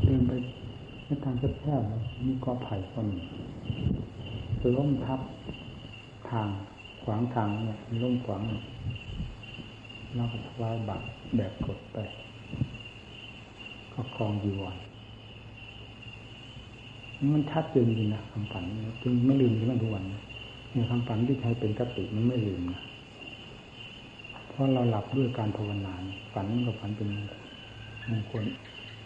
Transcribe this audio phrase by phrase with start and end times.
[0.00, 0.32] เดินไป
[1.04, 3.08] ในทางแคบๆมีกอไผ่ต้น
[4.76, 5.20] ล้มทับ
[6.30, 6.48] ทาง
[7.02, 8.40] ขวางทางเนี่ยล้มขวาง
[10.16, 11.04] เราก็ถวายบัตร
[11.36, 11.98] แบบกดไป
[13.92, 14.78] ก็คลองอยู่วัน
[17.34, 18.64] มันชัดเจนจริงนะคำฝัน
[19.02, 22.80] จึงไม่ลืมถึงทุกวันเนี่ยคำฝันที่ใช้เป็นกติมันไม่ลืมนะ
[24.48, 25.94] เพราะเราหลับด้วยการภาวนา
[26.34, 27.08] ฝันกับฝันเป็น
[28.10, 28.44] มงคล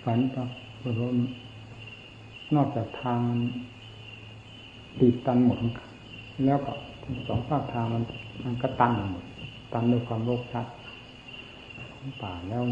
[0.05, 0.43] ฝันก็
[0.87, 1.15] เพราะว่า
[2.55, 3.21] นอกจากทาง
[5.01, 5.59] ติดตันหมด
[6.45, 6.73] แล้วก็
[7.29, 8.03] สองภาคทางมัน
[8.45, 9.25] มันก็ตันหมด
[9.73, 10.67] ตันด้วยความโลภชัด
[11.95, 12.63] ของป่าแล้ว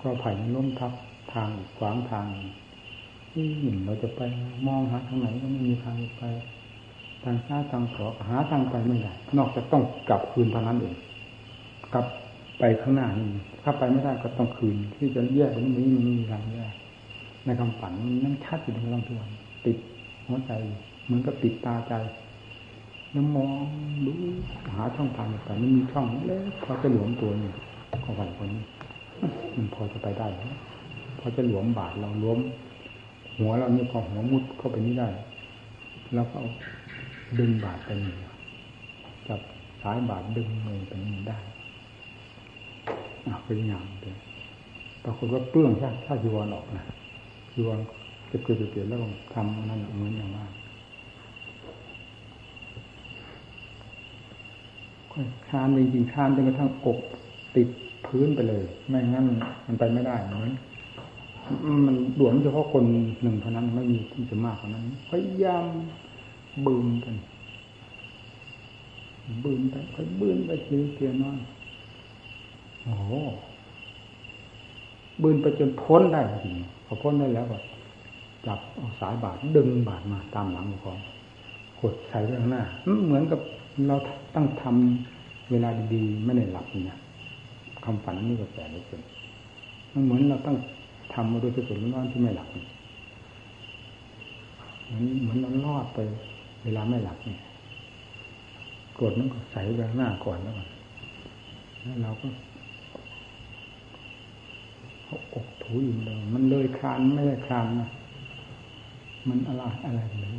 [0.00, 0.92] ก็ไผ่ล้มทับ
[1.32, 1.48] ทาง
[1.78, 2.26] ขวางทาง
[3.30, 4.20] ที่หนึ่งเราจะไป
[4.66, 6.22] มองหาทางไหนก็ไม่มีทางไป
[7.24, 10.94] ทางซ้ายทางขวาหาทางไปไม่ได้ นอกจากต้องกลับคืนเท่านั้นเอง
[11.94, 12.06] กลับ
[12.60, 13.28] ไปข้างหน้านี่
[13.62, 16.74] ถ้าไปไม่ได้ก็ต้องคืน ที่จะแยกตรงนี้มันไม่มีทางแยก
[17.44, 17.92] ในคำฝัน
[18.24, 19.26] นั่นชัดอยู่ในลำทวน
[19.66, 19.76] ติด
[20.26, 20.52] หัวใจ
[21.04, 21.94] เหมือนกับติดตาใจ
[23.12, 23.64] แล้วมอง
[24.06, 24.12] ดู
[24.74, 27.52] หาช่องทางแต่ไม่มีช่องเล็กพอจะหลวมตัวนี่
[28.04, 28.64] ของฝันคนนี้
[29.54, 30.28] มันพอจะไปได้
[31.18, 32.38] พอจะหลวมบาดเราล้ม
[33.38, 35.08] หัวเรานี่พอหัวมุดเข้าไปนี่ได้
[36.14, 36.38] แล้วก็
[37.38, 38.14] ดึงบาดไปนี่
[39.28, 39.40] จับ
[39.82, 41.38] สายบาดดึงมือไปนี่ได้
[43.44, 44.18] เป็นอย่างเดียว
[45.04, 46.84] ปรากฏว่าเปลื้องถ้าถ้าจีวรออกนะ
[47.52, 47.78] จีวร
[48.28, 48.98] เก็บเกลือเกลี่ยแล้ว
[49.34, 50.46] ทำนั่นเหมือนอย่างว่า
[55.48, 56.98] คานจริงๆคานจนกระทั่งอก
[57.56, 57.68] ติด
[58.06, 59.26] พื้นไปเลย ไม่งั้น
[59.66, 60.52] มันไปไม่ได้เหมือน
[61.86, 62.84] มันหลวมเฉพาะคน
[63.22, 65.64] หนึ่งเท่านั้นไม่มีที่จะมากกว่านั้นพยายาม
[66.66, 67.16] บืนกัน
[69.44, 71.38] บืนไปค่อยบืนไปทีเทียน้อย
[72.84, 73.12] โอ้โห
[75.22, 76.54] บืนไปจนพ้นได้จริง
[76.86, 77.58] พอพ้นได้แล้วก็
[78.46, 80.98] จับเอาสายบาดดึงบาดมาตามหลังของ
[81.80, 82.62] กดใส่ไว้ข้างหน้า
[83.06, 83.40] เหมือนกับ
[83.86, 83.96] เรา
[84.34, 86.98] ตั้งทำเวลาดีๆไม่ได้หลับเนี่ย
[87.84, 89.04] คำฝันนี่ก็แปลกเลย
[89.92, 90.56] มันเหมือนเราตั้ง
[91.14, 95.98] ทำมาโดยสุดๆร้อนที่ไม่หลับเหมือนเหมือนเราลอดไป
[96.64, 97.40] เวลาไม่หลับเนี่ย
[99.00, 100.68] กดนั้นก็ใส่ไปหน้าก่อนแล้วก่อน
[101.82, 102.26] แล้วเราก็
[105.10, 107.88] อาอกถูอยู่เลย มันเลยคานไม่ได้คานนะ
[109.28, 110.34] มันอะไรอะไรเลย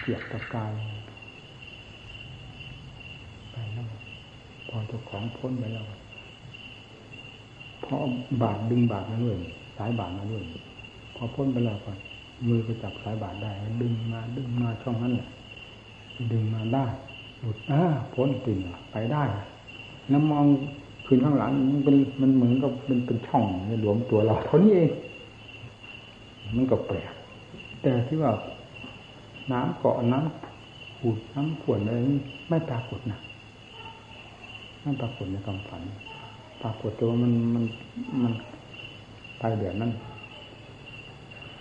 [0.00, 0.70] เกียบตะกาย
[3.50, 3.86] ไปแล้ว
[4.68, 5.84] พอเจ้าของพ้นไปแล้ว
[7.84, 7.96] พอ
[8.42, 9.36] บาดดึงบาดมาด้วย
[9.76, 10.42] สายบาดมาด้วย
[11.16, 11.98] พอพ้นไปแล้วก่อน
[12.48, 13.52] มือก็จับสายบาดได้
[13.82, 15.28] ดึงมาดึงมาช่องนั้นแหละ
[16.32, 16.86] ดึงมาได้
[17.40, 17.82] หลุดอ่า
[18.14, 18.58] พ้นติ่ง
[18.92, 19.24] ไปได้
[20.08, 20.46] แล้วมอง
[21.10, 23.44] คืนข้างหลังมันเป็นมันเหมือนกับเป็นเป็นช่อง
[23.80, 24.90] หลวมตัวเราเท่านี้เอง
[26.56, 27.12] มันก็แปลก
[27.82, 28.32] แต่ที่ว่า
[29.52, 31.98] น้ำเกาะน้ำขูดน้ำขวดอะไร
[32.48, 33.18] ไม่ปรากฏนะ
[34.82, 35.82] ไม่ปรากฏในความฝัน
[36.62, 37.64] ปรากฏตัวมันมัน
[38.22, 38.32] มัน
[39.38, 39.92] ไปแบบนั้น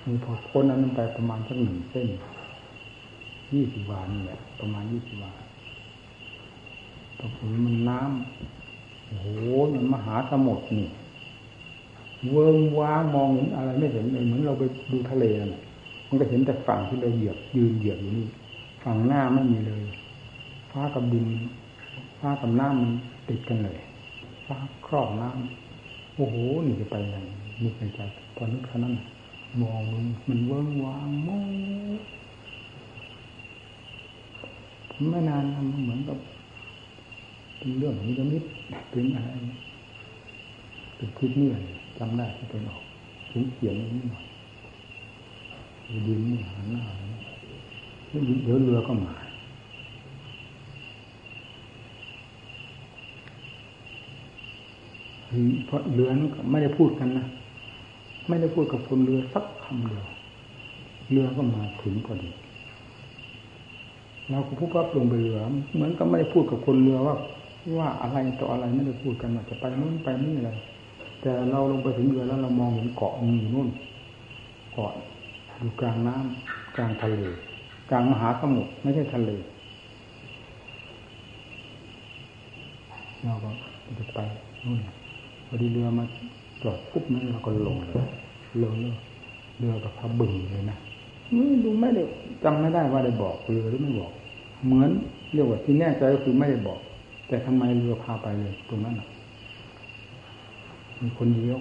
[0.06, 2.08] มีพอพ้นนั้นไปประมาณสักหนึ่งเส้น
[3.54, 5.34] ยี่สิบวานี่แหละประมาณยี่สิบวา
[7.20, 8.67] ปรากฏมันน้ำ
[9.08, 9.28] โอ้โห
[9.74, 10.90] มันมหาสมุทรนี่
[12.32, 15.62] เวิงว้างมองเห็นอะไรไม่เห็นเลยเหมือนเราไปดูทะเลน่ะ
[16.08, 18.28] มันก็เห็นแต่ฝั่งที่เราเหยียบยืนเหยียบอยู่นี่
[18.84, 19.84] ฝั่งหน้าไม่มีเลย
[20.72, 21.28] ฟ้ากับดิน
[22.20, 22.92] ฟ้ากับน้ำมัน
[23.30, 23.78] ติดกันเลย
[24.46, 26.36] ฟ้าครอบน้ำโอ้โห
[26.66, 27.24] นี่จะไปยัง
[27.64, 28.00] นึกในใจ
[28.36, 28.94] ตอนนึกแค่นั้น
[29.62, 31.50] มองมันมันเวิ้งว้างมอง
[35.12, 36.18] ไม่นานมันเหมือนกับ
[37.58, 38.44] เป็นเรื่องนี้จะมิด
[38.92, 39.30] เป็นอะไร
[40.96, 41.50] เป็นคลิปนี่
[41.98, 42.84] จำได้ที่เป็นออก
[43.32, 44.26] ถึงเขียนนิดหน่อย
[46.08, 46.84] ดินนี่หันหน้า
[48.44, 49.14] เดี๋ยวเรือก็มา
[55.66, 57.26] เพราะเรือนั้นไม่ได้พูดกันนะ
[58.28, 60.06] ไม่ได้พูดกับคนเรือสักคำเดียว
[61.12, 62.30] เรือก็มาถึงพอดี
[64.30, 65.40] เราก็พูดว่าลงไปเรือ
[65.76, 67.16] เหมือนกับไม่ได้พูดกับคนเรือว่า
[67.76, 70.52] ว่าอะไรต่ออะไรไม่ได้พูดกันว่าจะไปนู่นไปนี่อะไร
[71.22, 73.70] แต่เราลงไปถึงเรือแล้วเรามองเห็นเกาะมีอยู่นู่น
[74.74, 74.92] เกาะ
[75.60, 77.20] อยู่กลางน้ำกลางทะเล
[77.90, 79.32] กลางมหาสมุทรไม่ใช่ทะเล
[83.24, 83.50] เราก็
[84.00, 84.20] จะไป
[84.66, 84.80] นู่น
[85.48, 86.04] พอดีเรือมา
[86.64, 88.08] จอดปุ๊บนั้นเราก็ลงเลย
[88.64, 88.96] ลงเลย
[89.60, 90.78] เรือกับพระบึงเลยนะ
[91.64, 92.04] ดูไม่ได้
[92.44, 94.12] จำไม่ได้ว่าได้บอกเรือหรือไม่บอก
[94.66, 94.90] เหมือน
[95.34, 96.80] เรียกว่าที่แน่ใจก็คือไม่ได้บอก
[97.28, 98.96] แต่ทำไมเรือพาไปเลยตรงนั้น
[101.02, 101.58] มีคนเดียว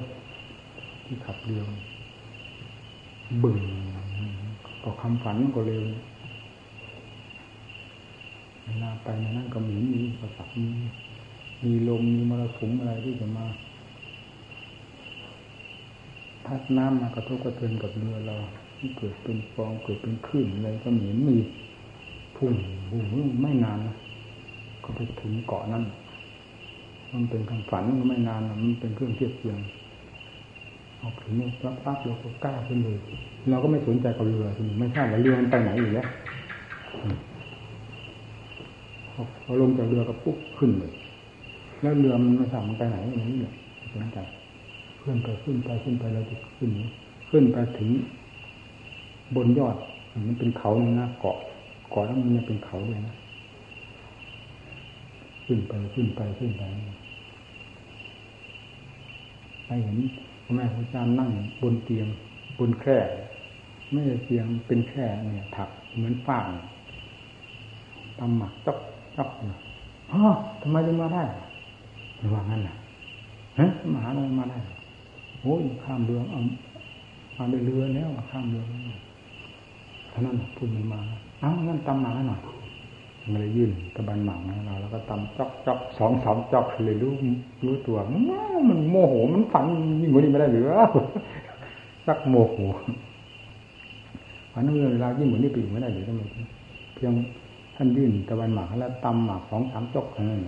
[1.05, 1.63] ที่ขับเรือ
[3.43, 3.59] บึ่ง
[4.83, 5.85] ก็คำฝันก็เร็ว
[8.65, 10.71] เวลาไปในนั้นก็มีมีประสักมี
[11.65, 13.47] มีลมมีมรสุมอะไรที่จะมา
[16.47, 18.37] พัดน้ำมากระทบกระเทือนกับเรือเรา
[18.79, 21.37] ที่เกิดเป็นฟองเกิดเป็นคลื่นอะไรก็มีมี
[22.37, 22.53] พุ่ง
[22.91, 23.97] พุ่งไม่นานนะ
[24.87, 25.85] ก็ไปถึงเกาะนั้น
[27.13, 29.59] มันเป็นคำฝันก็ไม่นานมันเป็นเครื่องเทียบเทียง
[31.01, 32.99] ออกถึงปั๊บปั๊บเราก็กล้าขึ้นเลย
[33.51, 34.47] เราก็ไม่สนใจกับเรือ
[34.81, 36.09] ไม่ทราบว่าเรือมันไปไหนอยู่แล้ว
[39.45, 40.93] พอลงจากเรือก็ปุ๊บขึ้นเลย
[41.81, 43.55] แล้วเรือมันไม่ทราบมันไปไหนอย่างนี้เลย
[43.95, 44.19] สนใจ
[45.03, 46.71] ขึ้นไปขึ้นไปขึ้นไปเราจะขึ้น
[47.31, 47.91] ขึ้นไปถึง
[49.37, 49.77] บนยอด
[50.29, 51.37] มันเป็นเขาหนะเกาะ
[51.91, 53.15] เกาะแล้วมันยังเป็นเขาเลยนะ
[55.47, 56.65] ขึ้นไปขึ้นไปขึ้นไป
[59.67, 59.99] ไปเห็น
[60.45, 61.31] พ่อแม่พระอาจารย์นั่ง
[61.63, 62.09] บนเตียง
[62.59, 62.99] บนแคร่
[63.91, 66.49] ไม่ใช่เตียงเป็นแคร่เนี่ยถักเหมือนฟาง
[68.19, 68.79] ตำหมักจับ
[69.17, 69.59] จับเนี่ย
[70.13, 70.23] อ๋อ
[70.63, 71.25] ทำไมถึงมาได้
[72.17, 72.75] ไม่ว่างั้นน่ะ
[73.59, 74.59] ฮะมหาอะไรมาได้
[75.43, 76.41] โอ้ยข้ามเรือเอา
[77.37, 78.63] มาเรือแล้วข้ามเรือ
[80.13, 81.01] ท่านั้นพูดมันมา
[81.41, 82.41] เอ้างั้นตำหมักหน่อย
[83.33, 87.13] มันเลยยื่นตะบันหมักให้เราแล้วก็ตำจอกจอกสองสามจอกเลยรู้
[87.65, 89.65] รู้ตัวมันโมโหมันฝัน
[90.01, 90.65] ยิ่งกว่านี้ไม่ได้หรือ
[92.07, 92.57] สักโมโห
[94.53, 96.23] ฝันเมื่อเวลายิ่งกว่านี้ไปอยู่ไม่ได้หรือทำไม
[96.95, 97.13] เพียง
[97.77, 100.41] ท่านยื่นตะบันหมักแล้วตำหมักสองสามจอกเท่านั้น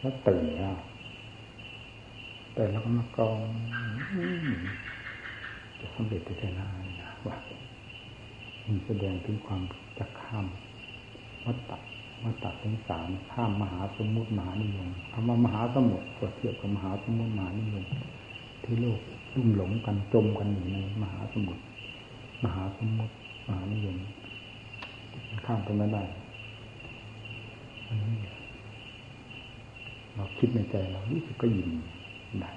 [0.00, 0.74] แล้วตื่นแล้ว
[2.54, 3.38] แต่แล้วก็มากอง
[5.80, 6.44] จะสำเร็จได้
[7.00, 7.36] นะว่า
[8.66, 9.60] มันแสดงถึงความ
[9.98, 10.46] จะข้าม
[11.44, 11.78] วัฏฏะ
[12.24, 17.84] มาตัดถึงสามข้ามมหาสมุทรมหานิยมคำว่ามหาสมุทรก็เทียบกับมหาสมุทรมหานิยม
[18.64, 19.00] ที่โลก
[19.36, 21.62] ลุ่มหลงกันจมกันอยู่ในมหาสมุทร
[22.44, 23.14] มหาสมุทร
[23.48, 23.96] มหานิยม
[25.46, 26.02] ข้ามไปไม่ได้
[27.86, 28.16] อันนี้
[30.14, 31.68] เราคิดในใจเรารู้สึกก็ยิน
[32.40, 32.50] ได้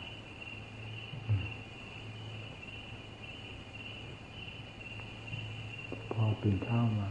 [6.12, 7.10] พอตื่นเช้ามา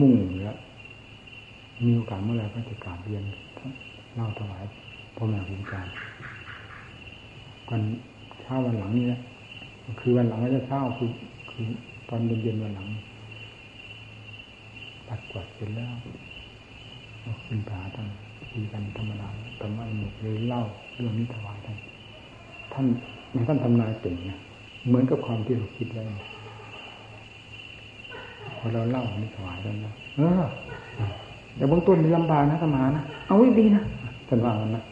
[0.00, 0.12] มุ่ง
[0.42, 0.56] แล้ว
[1.84, 3.22] มีโอกาสเมื่อไรก็จะกราบเรียน
[4.14, 4.64] เล่าถวาย
[5.16, 5.92] พ่อแม่ครูอาจารย์
[7.68, 7.82] วัน
[8.40, 9.20] เช้าวันหลังนี่แหละ
[10.00, 11.10] คือวันหลังก็จะเช้าคือ
[11.50, 11.66] คือ
[12.08, 12.88] ตอนเย็นๆวันหลัง
[15.08, 15.94] ปัดกวาดเสร็จแล้ว
[17.46, 18.08] ขึ้นผาท่าน
[18.50, 19.28] คุยกันธรรมดา
[19.60, 20.62] ธรรมะหมดเลยเล่า
[20.94, 21.76] เรื่องนี้ถวายท่าน
[22.72, 22.86] ท่าน
[23.48, 24.38] ท่านทำนายเก่งนะ
[24.86, 26.02] เหมือนกับความที่เราคิดไว้
[28.66, 30.42] พอเราเล่านี่ถวายแล้วนะเออ
[31.56, 33.82] เดี๋ยวบางต้นมีลำบากนะสมานะเอาไว้ดีนะ
[34.28, 34.82] ท่านว่ากันนะ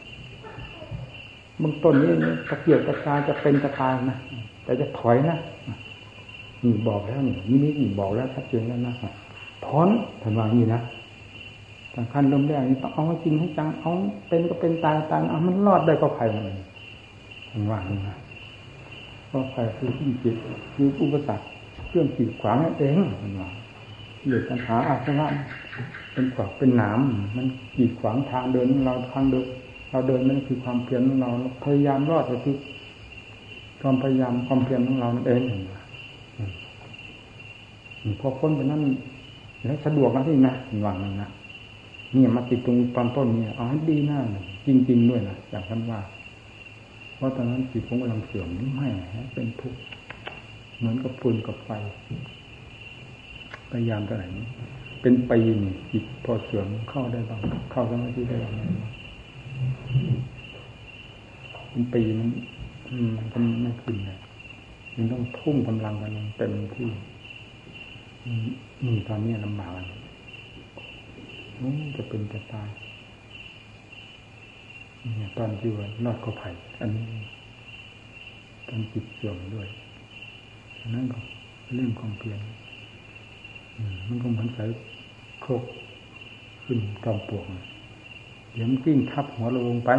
[1.61, 2.09] บางต้นนี้
[2.49, 4.17] ตะเกียบตะกายจะเป็นตะกายนะ
[4.63, 5.35] แต่จะถอยนะ
[6.63, 8.93] นี่บอกแล้วนี่นี่นี่บอกแล้วชัดเจนแล้วนะ
[9.65, 9.87] ถอน
[10.21, 10.79] ท่านว่างนี้นะ
[11.95, 13.91] สำคัญลมแรกนี่ต้องเอาให้จริงให้จังเอา
[14.27, 16.57] เป็นก็เป็นตายตายเอามันรอดได้ก็ไผ่มัน
[17.51, 18.15] ท่านว่างนี้นะ
[19.31, 20.35] ก็ไผ่คือที่จิต
[20.73, 21.45] คืออุปสรรค
[21.87, 23.49] เครื่องขีดขวางนั่นเองท่านว่า
[24.27, 25.27] เลือปัญหาอาสวะ
[26.13, 26.99] เป็นขวากเป็นหนาม
[27.35, 27.45] มัน
[27.75, 29.45] กีดขวางทางเดินเราทางเดิน
[29.89, 31.29] เราเดินนั่นคือความเพียรของเรา
[31.63, 32.55] พยายามรอดก็คือ
[33.81, 35.43] ความพยายามความเพียรของเราเอง
[38.19, 38.81] พอพ้นไปนั่น
[39.65, 40.53] แล้วสะดวกนะที่นะ
[40.83, 41.29] หวังนะ
[42.15, 44.19] นี่ยมาติดตรงตอนต้นเนี่ยเอาให้ดีหน้า
[44.67, 45.99] จริง ๆ ด้วยนะอย่างท่านว่า
[47.15, 48.87] เพราะตอนนั้นจิตผมกำลังเสื่อมไม่
[49.33, 49.79] เป็นทุกข์
[50.77, 51.69] เหมือนกับฟืนกับไฟ
[53.71, 54.27] พยายามเท่าไหร่
[55.01, 57.41] เป็นปีนี่จิตพอเสื่อมเข้าได้บ้าง
[57.71, 58.53] เข้าสมาธิได้บ้าง
[61.69, 62.29] เป็นปีมัน
[63.17, 64.19] มันก็ไม่ขึ้นเลย
[64.95, 66.89] มันต้องทุ่มกำลังกันเต็มที่
[68.85, 69.71] นี่ตอนนี้ลำบาก
[71.95, 72.69] จะเป็นจะตาย
[75.17, 76.49] เนี่ยตอนที่ว่านอดก็ไผ่
[76.81, 77.05] อันนี้
[78.67, 79.67] ตอนจิตเสื่อมด้วย
[80.95, 81.19] นั่นก็
[81.73, 82.39] เรื่องความเพียร
[84.07, 84.63] มันก็เหมือนใส่
[85.41, 85.63] โคก
[86.63, 87.43] ขึ้นจอมปลวก
[88.53, 89.91] เดี๋ยวมันกิ้งทับหัวเราลงไป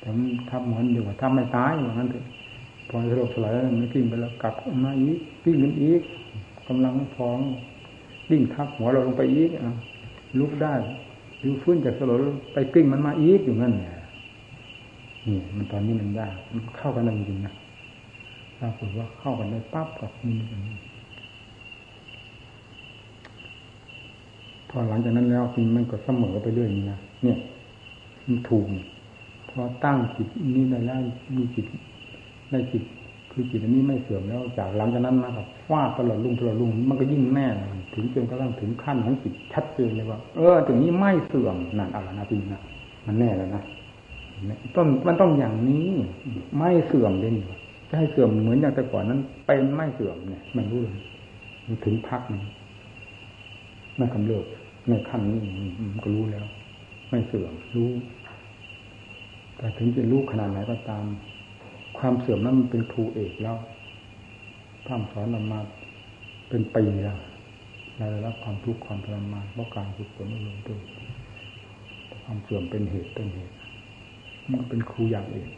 [0.00, 2.24] แต่มันทับหัวอยู่ว่าถ้าไม่ตายอย่างนั้นเถอะ
[2.88, 4.54] พอสลบสลายมันกิ้งไปแล้วกลับ
[4.84, 6.02] มาอีกกิ้งกันอีก
[6.68, 7.38] กำลังพอง
[8.28, 9.74] กิ้งทับหัวเราลงไปอีกอะ
[10.38, 10.74] ลุกได้
[11.42, 12.18] ดูฟื้นจากสลบ
[12.52, 13.92] ไปกิ้งมันมาอีกอยู่นั่นเนี่ย
[15.26, 17.54] นี่มันตอนนี้มันยากมันเข้ากันจริงๆนะ
[18.58, 20.76] ปรากฏว่าเข้ากันได้ปั๊บกับมีอย่างนี้
[24.70, 25.44] พอหลังจากนั้นแล้ว
[25.76, 27.38] มันก็เสมอไปเรื่อยนี่นะเนี่ย
[28.26, 28.64] มันถูก
[29.50, 30.98] พอตั้งจิตนี้ได้แล้ว
[31.36, 31.66] มีจิต
[32.50, 32.84] ได้จิต
[33.30, 37.46] คือจิตอันนี้ไม่เสื่อมแล้วจากหลังจากนั้นมากับฟาดตลอดลุงตลอดลุงมันก็ยิ่งแน่
[37.94, 42.60] ถึงจนกระทั่งถึงขั้นของจิตชัดเจนเลยว่า เออถึงนี้ไม่เสื่อมนั่นอะไรนะจริงนะ
[43.06, 43.62] มันแน่แล้วนะ
[44.76, 45.86] ต้นมันต้องอย่างนี้
[46.56, 47.44] ไม่เสื่อมเลยนี่
[47.88, 51.02] จะให้เสื่อมเหมือนอย่างแต่ก่อนนั้นเป็นไม่เสื่อมเนี่ย มันรู้เลย
[51.84, 52.42] ถึงพักนี้
[53.96, 54.44] ไม่กำเริบ
[54.88, 55.38] ในขั้นนี้
[55.92, 56.46] มันก็รู้แล้ว
[57.10, 57.90] ไม่เสื่อมรู้
[59.56, 61.04] แต่ถึงจะรู้ขนาดไหนก็ตาม
[61.98, 63.56] ความเสื่อมนั้นมันเป็นครูเอกแล้ว
[64.86, 65.60] ท่านสอนเรามา
[66.48, 67.18] เป็นปีแล้ว
[67.96, 70.78] เราได้รับความทุกข์ความทรมานเพราะการฝึกฝนอบรมตัว
[72.24, 73.54] ความเสื่อมเป็นเหตุเป็นเหตุ
[74.52, 75.48] มันเป็นครูอย่างเอง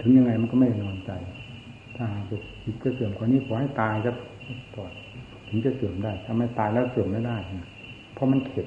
[0.00, 1.10] ถึงยังไงมันก็ไม่นอนใจ
[1.96, 2.06] ถ้า
[2.64, 4.12] จิตจะเสื่อมกว่านี้ขอให้ตายจะ
[4.76, 4.92] ก่อน
[5.48, 7.36] ถึงจะเสื่อมได้ ถ้าไม่ตายแล้วเสื่อมไม่ได้
[8.12, 8.66] เพราะมันเข็ด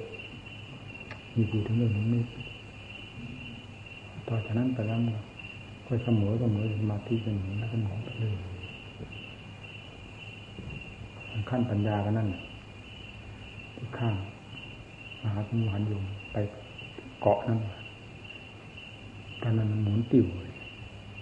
[1.36, 2.24] มีคือถึงเรื่องนี้
[4.28, 5.00] ต่อจากนั้นไปแล้ว
[5.88, 8.34] ก็เสมอเสมอมาที่เป็นหนึ่งแล้วก็หมอไปเลย
[11.50, 12.28] ขั้นปัญญาก็นั่น
[13.78, 14.16] ที่ข้าง
[15.24, 16.38] มหาสมุหันยมไป
[17.22, 17.60] เกาะนั่น
[19.42, 20.26] ตอนนั้นมันหมุนติ่ว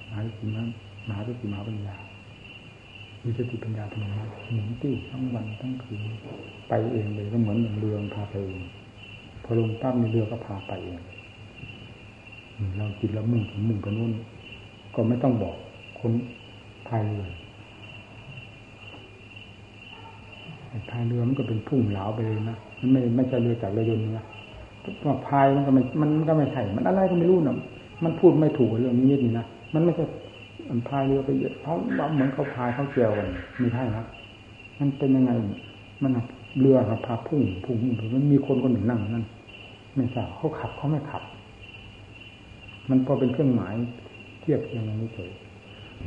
[0.07, 0.63] มหาสิมา
[1.05, 1.95] หมหาสติมหาปัญญา
[3.25, 5.99] วิสติปัญญาธรรมะหมุนติ่วทั้งวันทั้งคืน
[6.69, 8.61] ไปเองเลยก็เหมือนเรือพาไปเอง
[9.43, 10.99] พอลงตั้มในเรือก็พาไปเอง
[12.77, 14.11] เราจิตเรามุ่งถึงมุ่งไปนู่น
[14.95, 15.55] ก็ไม่ต้องบอก
[15.99, 16.11] คน
[16.87, 17.25] พายเรือ
[20.89, 24.25] พายเรือมันก็เป็นพุ่งเหลาไปเลยนะมันไม่ไม่ใช่เรือจากเรือยนต์นะ
[25.05, 27.55] ว่าพายมันก็ไม่มันก็ไม่ใช่มันอะไรก็ไม่รู้นะ
[28.03, 30.05] มันพูดไม่ถูกเรื่องนี้นี่นะมันไม่ใช่
[30.75, 31.73] มันพายเรือไปเยอะเขา
[32.13, 33.27] เหมือนเขาพายเขาเกี่ยวกัน
[33.59, 34.05] ไม่ใช่นะ
[34.79, 35.31] มันเป็นยังไง
[36.03, 36.11] มัน
[36.59, 39.25] เรือครับพาพุ่งพุ่งพุ่งมันมีคนคนหนึ่งนั่งนั่น
[39.95, 41.23] ไม่ทราบเขาขับเขาไม่ขับ
[42.89, 43.73] มันพอเป็นเครื่องหมาย
[44.41, 45.31] เทียบเทียงกันเฉย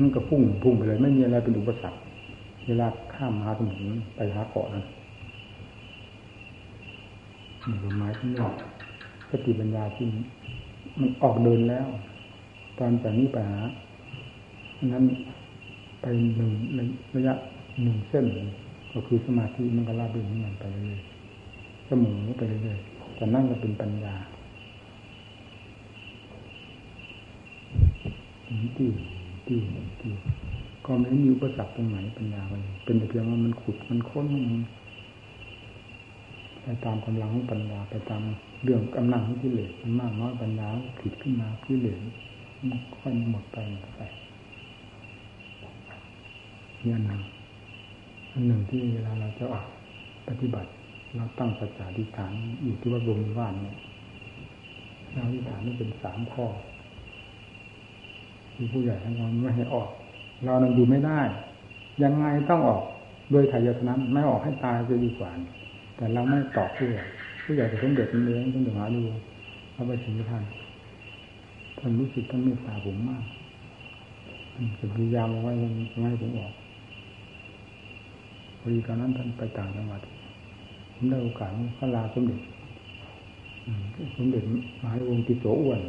[0.00, 1.98] มันก็พุ่งพุ่งไปเลย ไม่มีอะไรเป็นอุปสรรค
[2.66, 3.80] เวลาข้ามมาสมุน
[4.16, 4.84] ไปหาเกาะนั้น
[7.66, 8.48] นี่หมายที่นี่
[9.30, 10.04] สติปัญญาที่
[11.00, 11.86] มันออกเดินแล้ว
[12.78, 13.60] ตอนจากนี้ไปหา
[14.92, 15.04] นั้น
[16.00, 16.06] ไป
[16.36, 16.52] หนึ่ง
[17.14, 17.34] ระยะ
[17.82, 18.26] หนึ่งเส้น
[18.92, 21.00] ก็คือสมาธิมันก็ลาบเดินมันไปเรื่อย
[21.86, 22.78] เสมอไปเรื่อย
[23.16, 24.14] แต่นั่นก็เป็นปัญญา
[28.76, 28.90] ที่
[29.46, 29.58] ที่
[30.00, 30.12] ที่
[30.86, 34.26] ก็ไม่มีอุปสรรคตรงไหนปัญญาเลยเป็นแต่เพียงว่ามันขุดมันค้น
[36.62, 38.22] ไปตามกำลังของปัญญาไปตาม
[38.64, 40.68] เรื่องกำลังของกิเลสมันมากน้อยปัญญา
[41.00, 41.98] ผิดขึ้นมากิเลส
[42.68, 47.22] มันค่อยหมดไปหมดไปีอันหนึ่ง
[48.32, 49.66] อันหนึ่งที่เวลาเราจะออก
[50.28, 50.68] ปฏิบัติ
[51.16, 53.76] เราตั้งสัจจะทิฏฐานอยู่ที่ว่าบรมว่านเนี่ย
[55.12, 56.46] เราทิฏฐานนี่เป็นสามข้อ
[58.54, 59.90] ที่ผู้ใหญ่ท่านเราไม่ให้ออก
[60.44, 61.20] เรานั้นอยู่ไม่ได้
[62.02, 62.82] ยังไงต้องออก
[63.30, 65.30] โดยไถ่ยยนั้นไม่ออกให้ตายจะดีกว่า
[65.96, 67.04] แต่เราไม่ตอบผู้ใหญ่
[67.44, 69.02] ผู้ใหญ่จะสมเด็จมันเองต้องหาดู
[69.74, 70.44] พระบชิท่าน
[71.78, 73.24] ท่านรู้สึกท่านเมตตาผมมาก
[74.78, 76.52] จะพยายามเอาไว้ไม่ให้ผมออก
[78.68, 80.00] ดีตอนนั้นท่านไปต่างจังหวัด
[80.94, 82.40] ผมได้โอกาสพระลาสมเด็จ
[84.16, 84.44] สมเด็จ
[84.82, 85.80] มหาวงศ์ติโสอ้วน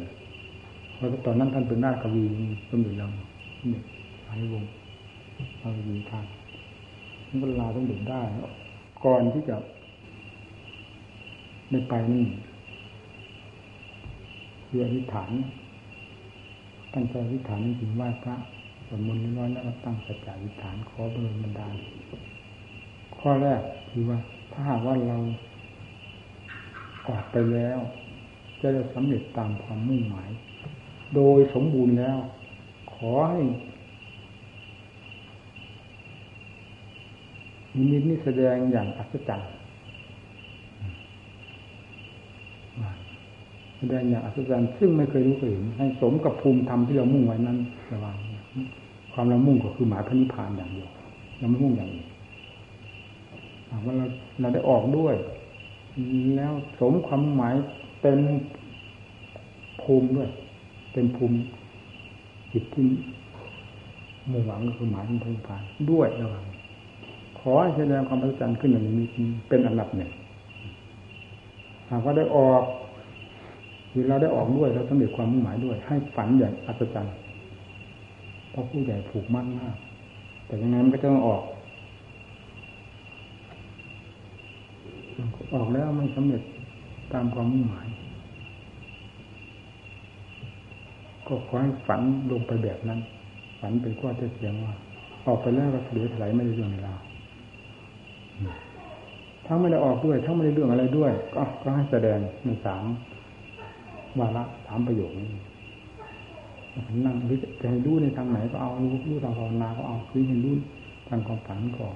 [0.94, 2.24] เพราะตอนนั้นท่านเป็นนาควี
[2.70, 3.06] สมเด็จเรา
[3.58, 3.84] สมเด็จ
[4.26, 4.70] มหาวงศ์
[5.38, 6.26] มหาวีท่าน
[7.26, 8.22] ท่านก็ลาสมเด็จได้
[9.04, 9.56] ก่อนที่จะ
[11.70, 12.24] ได้ไปนี่
[14.66, 15.30] คืออธิษฐาน
[16.94, 18.36] ตั้งใจอธิษฐานจริงว่าพระ
[18.86, 21.68] สวดมนต์น้อยแล้วตั้งสัจจะอธิษฐานขอบรมบรรดา
[23.20, 23.60] ข้อแรก
[23.90, 24.18] คือว่า
[24.52, 25.18] ถ้าหากว่าเรา
[27.08, 27.78] ออกไปแล้ว
[28.60, 30.30] จะได้สำเร็จตามความมุ่งหมาย
[31.14, 32.18] โดยสมบูรณ์แล้ว
[32.94, 33.40] ขอให้
[37.76, 39.50] นิมิตนี้แสดงอย่างอัศจรรย์
[43.78, 47.58] แสดงอย่างอัศจรรย์ซึ่งไม่เคยรู้เคยเห็นให้สมกับภูมิธรรมที่เรามุ่งไว้นั้น
[47.92, 48.16] ระวัง
[49.12, 50.90] ความเรามุ่งก็คือหมายพระนิพพานอย่างเดียว
[51.38, 52.07] เราไม่มุ่งอย่างอื่น
[53.84, 54.06] ว่าเรา
[54.40, 55.14] เราได้ออกด้วย
[56.36, 57.54] แล้วสมความหมาย
[58.00, 58.18] เป็น
[59.82, 60.28] ภูมิด้วย
[60.92, 61.36] เป็นภูมิ
[62.52, 62.86] จิตที่
[64.30, 66.44] มุ่งหวังก็คือหมายถึงพระนิพพานด้วยระหวัง
[67.40, 69.06] ขอให้แสดงความอัศจรรย์ขึ้นอย่างนี้
[69.48, 70.10] เป็นอันดับหนึ่ง
[71.90, 72.62] หากว่าได้ออก
[73.90, 77.14] คือเราได้ออกด้วยเราสำเร็จความมุ่งหมายด้วย ให้ฝันอย่างอัศจรรย์
[78.50, 79.76] เพราะผู้ใหญ่ผูกมั่นมาก
[80.46, 81.42] แต่ยังไงมันก็จะต้องออก
[85.54, 86.42] ออกแล้วไม่สำเร็จ
[87.12, 87.86] ตามความมุ่งหมาย
[91.26, 93.00] ก็ขอให้ฝันลงไปแบบนั้น
[93.60, 94.74] ฝันเป็นข้อเท็จจริงว่า
[95.26, 96.94] ออกไปแล้วก็เสียถลายไม่ได้เรื่องเวลา
[99.46, 102.84] ทั้งไม่ได้ออกด้วย ทั้งไม่ได้เรื่องอะไรด้วย ก็ก็ให้แสดงในสาม
[104.18, 105.28] วาระสามประโยคนี้
[107.06, 110.54] นั่งหรือจะให้รู้ในทางไหนก็เอารู้รู้ทางภาวนาก็เอาคือให้รู้
[111.08, 111.86] ทางความฝันก็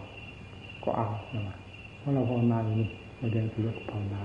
[0.85, 1.09] ก็เอา
[1.99, 2.89] เพราะเราภาวนาอยู่นี่
[3.23, 4.23] เราเรียนคือภาวนา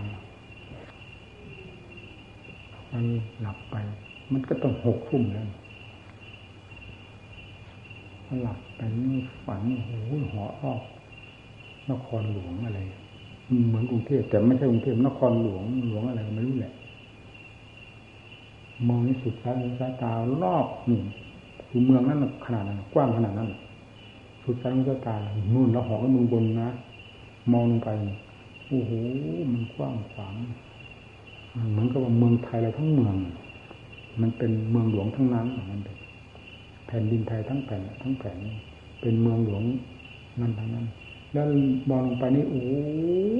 [2.92, 3.06] มัน
[3.42, 3.76] หลับไป
[4.32, 5.48] มันก็ต้องหกทุ่มแล้ว
[8.26, 10.82] พอหลับไปนี่ฝันโอ้โหหอออก
[11.90, 12.82] นครหลวงอะไร
[13.68, 16.74] เหมือนกรุงเทพแต่ไม่ใช่กรุงเทพนครหลวงหลวงอะไรไม่รู้แหละ
[18.88, 20.12] มองในสุดสายสายตา
[20.44, 21.04] รอบนี่ง
[21.70, 23.50] คือเมืองนั้นขนาดนั้นกว้างขนาดนั้น
[24.44, 25.16] สุดสายสายตา
[25.54, 26.70] นู่นแล้วหอก็เมืองบนนะ
[27.54, 27.90] มองลงไป
[28.68, 28.92] โอ้โห
[29.54, 30.36] มันกว้างขวาง
[31.72, 33.16] เหมือนกับว่าเมืองไทยเราทั้งเมือง
[34.22, 35.96] มันเป็นเมืองหลวงทั้งนั้นมันเป็น
[36.88, 38.38] แผ่นดินไทยทั้งแผ่นทั้งแผ่น
[39.02, 39.64] เป็นเมืองหลวง
[40.40, 40.86] นั่นทั้งนั้น
[41.34, 41.46] แล้ว
[41.90, 42.66] มองลงไปนี่โอ้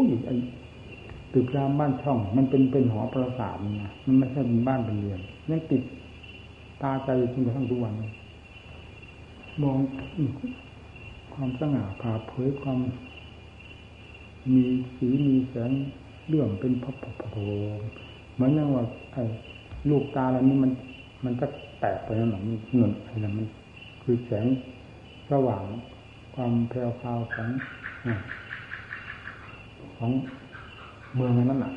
[0.08, 0.30] ยไอ
[1.34, 5.20] ตึกรามบ้านช่อง มันเป็นเป็นหอประสาทนะมันไม่ใช่เป็นบ้านเป็นเรือน
[5.50, 5.84] ยังติด
[6.82, 7.94] ตาใจจนกระทั่งทุกวัน
[9.64, 9.78] มอง
[11.34, 12.80] ความสง่าผ่าเผยความ
[14.54, 14.64] มี
[14.98, 15.72] สีมีแสง
[16.28, 17.36] เรื่องเป็นพระพโพ
[18.34, 19.22] เหมือนอย่างว่าไอ้
[19.90, 20.72] ลูกตาเรานี่มัน
[21.26, 21.48] มันจะ
[21.80, 23.46] แตกไปนั่นหรอมันหนุนอะไรมัน
[24.04, 24.46] คือแสง
[25.30, 25.64] สว่าง
[26.36, 27.50] ความแผ่วพาวของ
[29.98, 30.12] ของ
[31.16, 31.74] เมืองนั้นน่ะ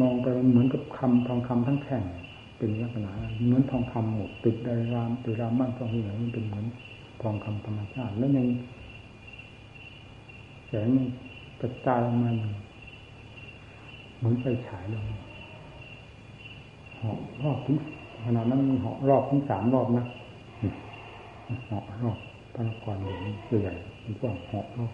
[0.00, 2.02] มองไปมันเหมือนกับคำทองคำทั้งแข่ง
[2.58, 3.10] เป็นลักษณะ
[3.46, 6.64] เหมือนทองคำหมดตึกไดรามตึกรามบ้านทองที่ไหนมันเป็นเหมือน
[7.22, 8.46] ทองคำธรรมชาติ แล้วยัง
[10.72, 10.88] สง
[11.60, 12.30] กระจายออกมา
[14.18, 15.04] เหมือนไฟฉายลง
[17.00, 17.76] หอบรอบถึง
[18.24, 20.04] ขนาดนั้นหอบรอบถึงสามรอบนะ
[21.68, 22.18] หอบรอบ
[22.54, 23.18] พระนครหลวง
[23.62, 24.92] ใหญ่มันกว้างหอบรอบ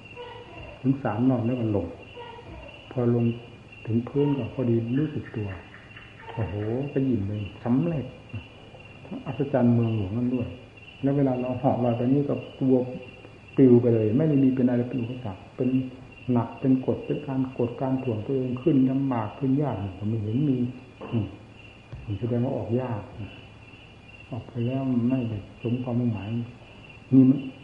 [0.80, 1.86] ถึงสามรอบแล้วมันลง
[2.90, 3.24] พอลง
[3.86, 5.48] ถึงพื้นก็พอดีรู้สึกตัว
[6.32, 6.54] โอ้โห
[6.92, 8.06] ก็ยิ้มเลยสำเร็จ
[9.06, 10.48] ทั้งอัศจรรย์เมืองหลวงนั่นด้วย
[11.02, 12.74] แล้วเวลาเราเหาะลอยไปนี่ก็ตัว
[13.58, 15.68] ปลิวไปเลย ไม่ได้มีเป็นอะไรเป็นอุปสรรคเป็น
[16.32, 20.58] หนักเป็นกดเป็นการกดการถ่วงตัวเองขึ้นลำบากขึ้นยากผมไม่เห็นมี
[22.04, 23.02] ผมแสดงว่าออกยาก
[24.30, 26.28] ออกไปแล้วไม่ได้สมความมุ่งหมาย
[27.14, 27.22] นี่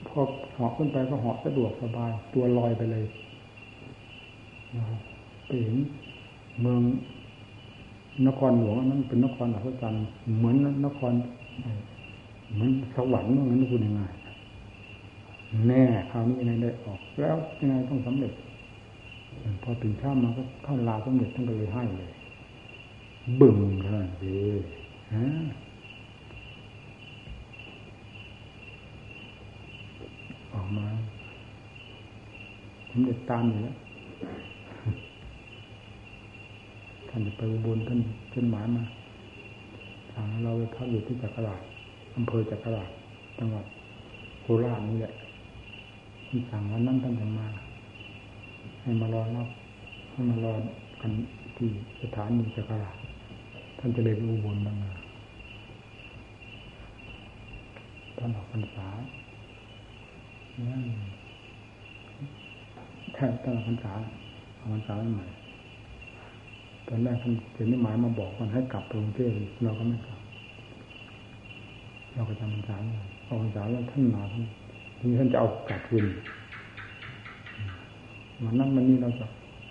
[0.09, 0.21] พอ
[0.55, 3.05] เหาะขึ้นไปก็เหาะสะดวกสบาย ตัวลอยไปเลย
[5.47, 5.77] ไปเห็น
[6.61, 6.81] เมือง
[8.27, 10.05] นครหลวงนั้นเป็นนครอัศจรรย์
[10.39, 11.13] เหมือนนคร
[12.53, 14.03] เหมือนสวรรค์ว่างั้นคุณยังไง
[15.69, 18.33] แน่คราวนี้ยังไงได้ออก แล้วยังไงต้องสำเร็จ
[19.63, 22.13] พอตื่นเช้ามาก็เข้าลาสำเร็จท่านก็เลยให้เลย
[23.41, 24.07] บึ้งเลย
[25.15, 25.27] ฮะ
[30.53, 30.87] ออกมา
[32.91, 33.77] สำเร็จตามอยู่แล้ว
[37.09, 38.85] ท่านจะไปอุบลท่านเช่นหมายมา
[40.13, 41.61] ทางเราไปพักอยู่ที่จักราช
[42.17, 42.91] อำเภอจักราช
[43.39, 43.65] จังหวัด
[44.43, 45.15] โคราชนี่แหละ
[46.37, 47.49] ที่สั่งวันนั้นท่านจะมา
[48.83, 49.49] ให้มารอรับ
[50.13, 50.55] ให้มารอ
[51.01, 51.13] กัน
[51.57, 51.69] ที่
[52.01, 52.91] สถานีจักรา
[53.79, 54.77] ท่านจะเลยไปอุบลบาง
[58.19, 58.87] ท่านออกพรรษา
[60.69, 60.85] นั่น
[63.15, 63.93] แค่ตั้งพรรษา
[64.59, 65.27] ออกพรรษาใหม่
[66.89, 69.31] ตอนแรกท่านเขียนนิมายมาบอกว่าให้กลับไปกรุงเทพ
[69.65, 70.21] เราก็ไม่กลับ
[72.15, 72.77] เราก็จำพรรษา
[73.27, 74.45] ออกพรรษาแล้วท่านมาท่าน
[75.05, 76.05] ทีนี้ท่านจะเอากลับคืน
[78.45, 79.27] วันนั้นวันนี้เราจะ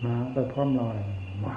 [0.06, 1.02] มาไปพร้อมเราอะไร
[1.46, 1.56] มา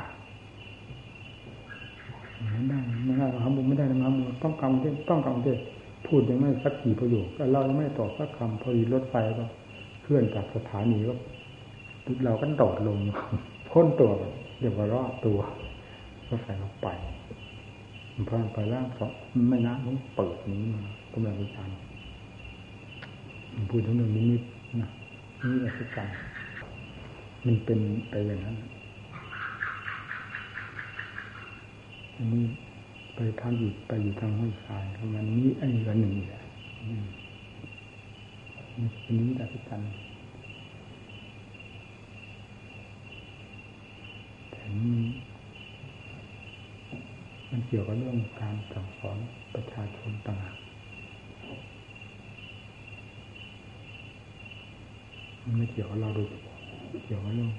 [2.52, 5.54] ไม่ได้ไม่ได้เราทำบุญไม่ได้นะบุญต้องกรรมที่ต้องกรรมที่
[6.06, 9.44] พูดยังไม่สักกี่ประโยคเรายังไม่ตอบสักคำพอดีรถไฟก็
[10.02, 11.14] เคลื่อนจากสถานีก็
[12.24, 12.98] เราก็โดดลง
[13.70, 14.10] พ้นตัว
[14.60, 15.38] เรียว่ารอดตัว
[16.30, 16.88] รถไฟเราไป
[18.14, 19.06] มันพานไปแล้วก็
[19.48, 21.85] ไม่นามันเปิดนี้มาก็แบบวิจารณ์
[23.70, 24.30] พูดถึงเรื่องนี้
[24.80, 24.88] นะ
[25.42, 26.14] นี่อัศจรรย์
[27.46, 27.78] มันเป็น
[28.10, 28.56] ไปอย่างนั้น
[32.16, 32.44] อันนี้
[33.14, 36.42] ไปทางอยู่ไปอยู่ทางห้วยทรายประมาณนี้อันนี้ก็หนึ่งแหละ
[36.88, 39.88] นี่เป็นนี้อัศจรรย์
[44.50, 44.98] แต่นี่
[47.50, 49.18] มันเกี่ยวกับเรื่องการสั่งสอน
[49.54, 50.56] ประชาชนต่างหาก
[55.48, 56.26] มันไม่เกี่ยวกับเราโดย
[57.06, 57.50] เกี่ยวกับเรื่อง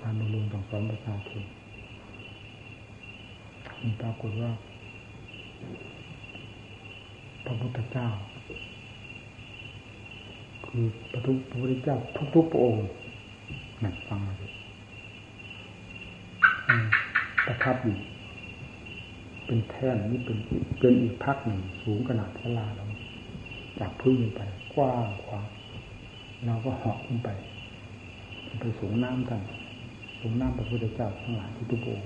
[0.00, 1.42] การอบรมสั่งสอนประชาชน
[3.80, 4.50] มันปรากฏว่า
[7.44, 8.08] พระพุทธเจ้า
[10.66, 11.96] คือพระทุกพระพุทธเจ้า
[12.34, 12.80] ทุกๆพระองค์
[13.82, 14.46] นั่นฟังมาดิ
[17.46, 17.96] ประทับอยู่
[19.46, 20.38] เป็นแท่นนี่เป็น
[20.80, 22.84] เป็นอีกพักหนึ่งสูงขนาดทลาเรา
[23.78, 24.40] จากพื้นไป
[24.74, 25.46] กว้างขวาง
[26.44, 27.28] เราก็เหาะขึ้นไป
[28.60, 29.40] ไปสูงน้ำกัน
[30.20, 32.00] สูงน้ำพระพุทธเจ้าทั้งหลายทุกๆอง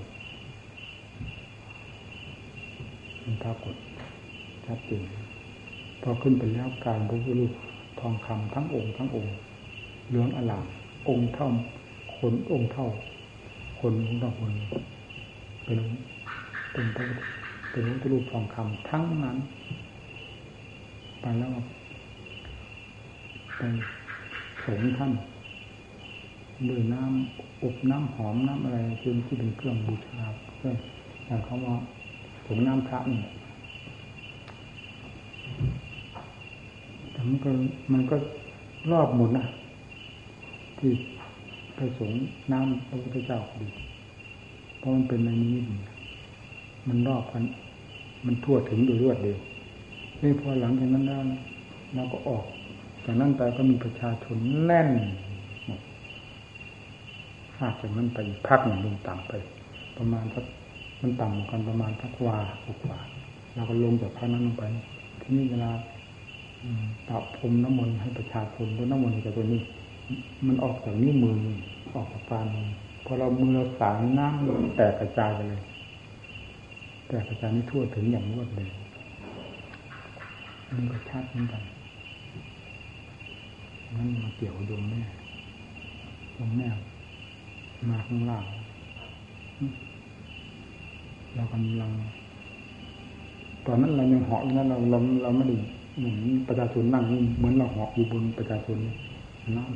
[3.23, 3.75] มันปรากฏ
[4.65, 5.03] ชัดเจน
[6.01, 7.51] พอขึ้นไปแล้วการพระพุทธรูป
[7.99, 9.33] ทองคำทั้งองค์ทั้งองค์
[10.07, 10.65] เหลืองอลาม
[11.09, 11.49] องค์เท่า
[12.17, 12.87] คนองค์เท่า
[13.79, 14.53] คนองค์เท่าคน
[15.65, 15.79] เป็น
[16.73, 17.05] เป็นพระ
[17.71, 19.37] เป็นพระพุทธรูปทองคำทั้งนั้น
[21.21, 21.49] ไปแล้ว
[23.57, 23.61] ไป
[24.65, 25.11] สงท่าน
[26.69, 30.23] ด้วยน้ำอบน้ำหอมน้ำอะไรเ่ที่เป็นเครื่องบูชา
[30.57, 30.73] เพื่อ
[31.25, 31.75] อย่างเขาว่า
[32.45, 33.21] สงน้ำพระนี่
[37.11, 37.51] แต่มันก็
[37.93, 38.15] มันก็
[38.91, 39.45] รอบหมดนะ
[40.79, 40.91] ที่
[41.75, 42.11] ไปสง
[42.51, 43.67] น้ำพระพุทธเจ้าดี
[44.79, 45.55] เพราะมันเป็นในนี้
[46.87, 47.43] มันรอบกัน
[48.25, 49.39] มันทั่วถึงโดยรวดเดียว
[50.21, 51.21] นี่พอหลังจากนั้นแล้ว
[51.95, 52.45] เราก็ออก
[53.05, 54.89] จากนั้นไปก็มีประชาชนแน่น
[57.59, 59.33] หากจากนั้นไปอีกพักหนึ่งลงต่ำไป
[59.97, 60.45] ประมาณสัก
[61.01, 62.99] มันต่ำกันประมาณสักวาอุกว่า
[63.55, 64.63] เราก็ลงจากพักนั้นลงไป
[65.21, 65.71] ที่นี่เวลา
[67.07, 69.61] ตาพรมน้ำมนต์ให้ประชาชนด้วยน้ำมนต์จากตัวนี้
[70.47, 71.37] มันออกจากนิ้วมือ
[71.95, 72.45] ออกจากปาน
[73.05, 75.61] พอเรามือเราสางน้ำแตกกระจายไปเลย
[77.07, 78.69] แตกกระจายนี่ทั่วถึงอย่างรวดเร็ว
[80.75, 81.63] มันก็ชัดเหมือนกัน
[83.95, 85.01] นั่นมาเกี่ยวดวงแม่
[86.37, 86.67] ดวงแม่
[87.89, 88.43] มาข้างล่าง
[91.35, 91.91] เรากำลัง
[93.65, 95.55] ตอนนั้นเรายังเหาะอยู่นั้นเราเราเราไม่ได้
[95.97, 97.03] เหมือนประชาชนนั่ง
[97.37, 98.77] เหมือนเราเหาะอยู่บนประชาชน
[99.57, 99.69] นั่ง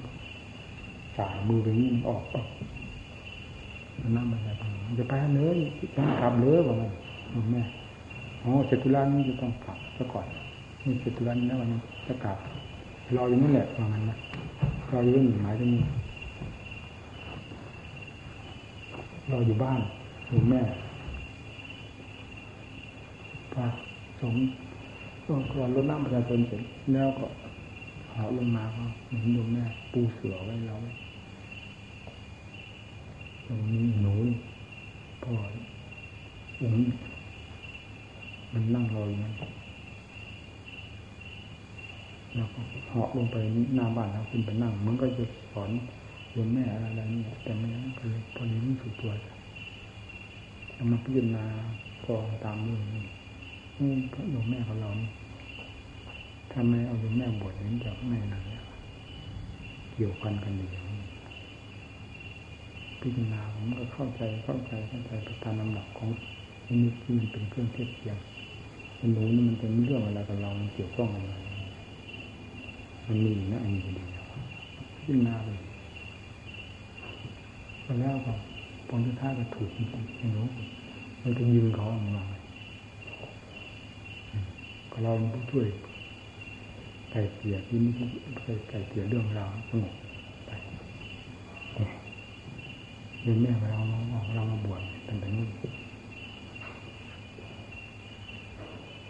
[1.17, 2.47] สายมือไปนี่มันออกออก
[4.15, 4.49] นั่งมาอะไร
[4.99, 5.49] จะไปเนื้อ
[5.97, 6.75] ต้องกลับเนื้อว่า
[7.33, 7.61] มันแม่
[8.41, 10.25] โอ๋อเสร็จธุระนี่จะต้องกลับซะก่อน
[10.83, 12.37] นี่เสร็จธุระนี่แล้ววันนี้จะกลับ
[13.13, 14.15] รออยู่นี่แหละว่างั้นนะ
[14.91, 15.83] รออยู่เรื่องหมายถึงนี้
[19.31, 19.79] รออยู่บ้าน
[20.29, 20.61] อยู่แม่
[23.53, 23.63] พอ
[24.19, 24.35] สม
[25.25, 26.61] ก่อนรดน้ำประชาชนเสร็จ
[26.93, 27.25] แล้วก็
[28.15, 30.77] หาลงมาก็เห็นโยมแม่ ปูเสือไว้แล้ว
[33.47, 34.13] ตรงนี้หนู
[35.23, 35.33] พ่อ
[36.61, 36.75] อุ้ม
[38.53, 39.33] มันนั่งรออยู่นั่น
[42.35, 43.37] แล้วก็เหาะลงไป
[43.75, 45.69] หน้าบ้านแล้วขึ้นไปนั่งมันก็จะสอน
[46.31, 49.11] โยมแม่อะไรนี่แต่ไม่นั้นคือพอนี้รู้สึกตัว
[50.75, 51.45] จะมาพิจารณา
[52.05, 53.03] กองตามเรื่องนี้
[54.13, 54.89] พระโยมแม่ของเรา
[56.51, 58.43] ถ้าไม่เอาโยมแม่บวชนี้จะไม่นาน
[59.93, 61.07] เกี่ยวกันกันอยู่อย่างนี้
[63.01, 66.09] พิจารณาผมก็เข้าใจเข้าใจเข้าใจไปตามลำดับของ
[66.81, 68.17] นิที่มันเป็นเครื่องเทียบเทียง
[68.99, 71.33] มันรู้นี่มันเป็นเรื่องอะไรกับเรามันเกี่ยวข้องอะไร
[73.07, 74.07] มันมีนะอันนี้เดียว
[74.95, 75.59] พิจารณาเลย
[77.83, 78.33] พอแล้วก็
[78.89, 80.47] ผลสุดท้ายก็ถูกจริงๆไม่รู้
[81.19, 82.23] เราจะยิงเขาออกมา
[84.91, 85.11] ก็เรา
[85.51, 85.67] ช่วย
[87.11, 87.93] ไก่เกี่ยที่นี่
[88.69, 89.93] ไก่เกี่ยเรื่องราวสงบ
[90.45, 90.51] ไป
[93.21, 93.79] เรียนแม่เรา
[94.35, 95.49] เรามาบวชตั้งแต่นู้น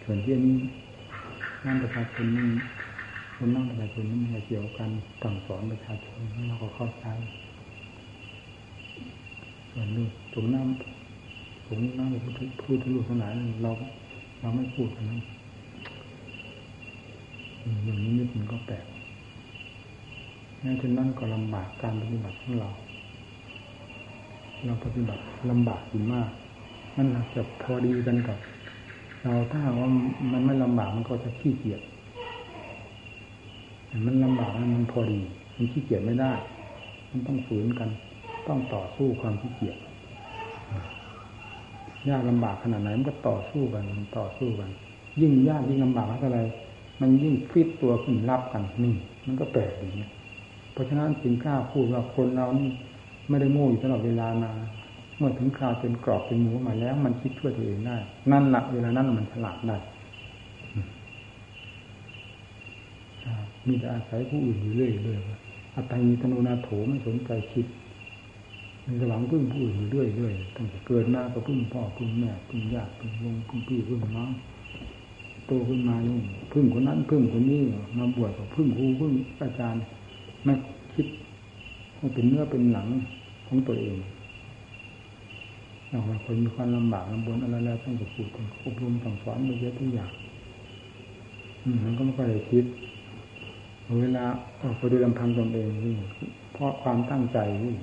[0.02, 0.56] ส่วนที่นี้
[1.64, 2.46] นั่นประชาชนนี่
[3.38, 4.90] คนนั่งประชาชนนี่ไม่เกี่ยวกัน
[5.22, 6.18] สั่งสอนประชาชน
[6.48, 7.06] เราก็เข้าใจ
[9.70, 13.30] ส่วนนี้ถุงน้ำถุงน้ำพูดพูดทะลุขนาด
[13.62, 13.70] เรา
[14.40, 15.20] เราไม่พูดนั้น
[17.84, 18.84] อย่างนี้นิดมันก็แปลก
[20.60, 22.70] แม้เช่นนั้นก็ลำบากการปฏิบัติของเรา
[24.64, 26.30] เราปฏิบัติลำบากอยู่มาก
[26.96, 28.38] มันจะพอดีกันกับ
[29.22, 29.88] เราถ้าว่า
[30.32, 31.82] มันไม่ลำบากมันก็จะขี้เกียจ
[34.04, 35.20] มันลำบากมันพอดี
[35.56, 36.32] มันขี้เกียจไม่ได้
[37.10, 37.88] มันต้องฝืนกัน
[38.48, 39.76] ต้องต่อสู้ความขี้เกียจ
[42.08, 43.84] ยากลำบากขนาดไหนมันก็ต่อสู้กัน
[44.18, 44.70] ต่อสู้กัน
[45.20, 46.40] ยิ่งยากยิ่งลำบากเท่าไร
[47.00, 48.94] มันยิ่งฟิตตัวขึ้นรับกันนี่
[49.26, 50.08] มันก็แปลกอย่างนี้
[50.72, 52.68] เพราะฉะนั้นจึงกล้าพูดว่าคนเรานี่
[53.28, 54.52] ไม่ได้โง่อยู่ตลอดเวลานา
[55.18, 57.96] เมื่อถึงคราวเป็นกรอบเป็นหมูมาแล้ว มันคิดช่วยตัวเองได้
[58.32, 59.76] นั่นหละเวลานั้นมันฉลาดได้
[63.66, 65.18] มีแต่อาศัยผู้อื่นอยู่เรื่อยเลย
[65.74, 67.66] อัตตานีตโนนาโถไม่สนใจคิด
[68.86, 74.30] มีสวังพึ่งผู้อื่นอยู่เรื่อยเรื่อยตั้งแต่เกิดหน้าก็พึ่งพ่อพึ่งแม่พึ่งญาติพึ่งวงพึ่งพี่พึ่งน้อง
[75.46, 76.18] โตขึ้นมานี่
[76.52, 77.62] พึ่งคนนั้นพึ่งคนนี้
[77.98, 79.82] มาบวชกับพึ่งครูพึ่งอาจารย์
[80.44, 80.54] ไม่
[80.94, 81.06] คิด
[81.98, 82.88] ว่าเป็นเนื้อเป็นหนัง
[83.46, 83.96] ของตัวเอง
[85.88, 90.10] อย่างคนมีความลำบากลำบนอะไรแล้วต้องจะพูดต้อบรมสั่งสอนไปเยอะทุกอย่าง
[91.84, 92.64] มันก็ไม่ค่อยได้คิด
[94.00, 94.24] เวลา
[94.60, 95.94] ออกไปดูลำพังตนเองนี่
[96.52, 97.74] เพราะความตั้งใจนี่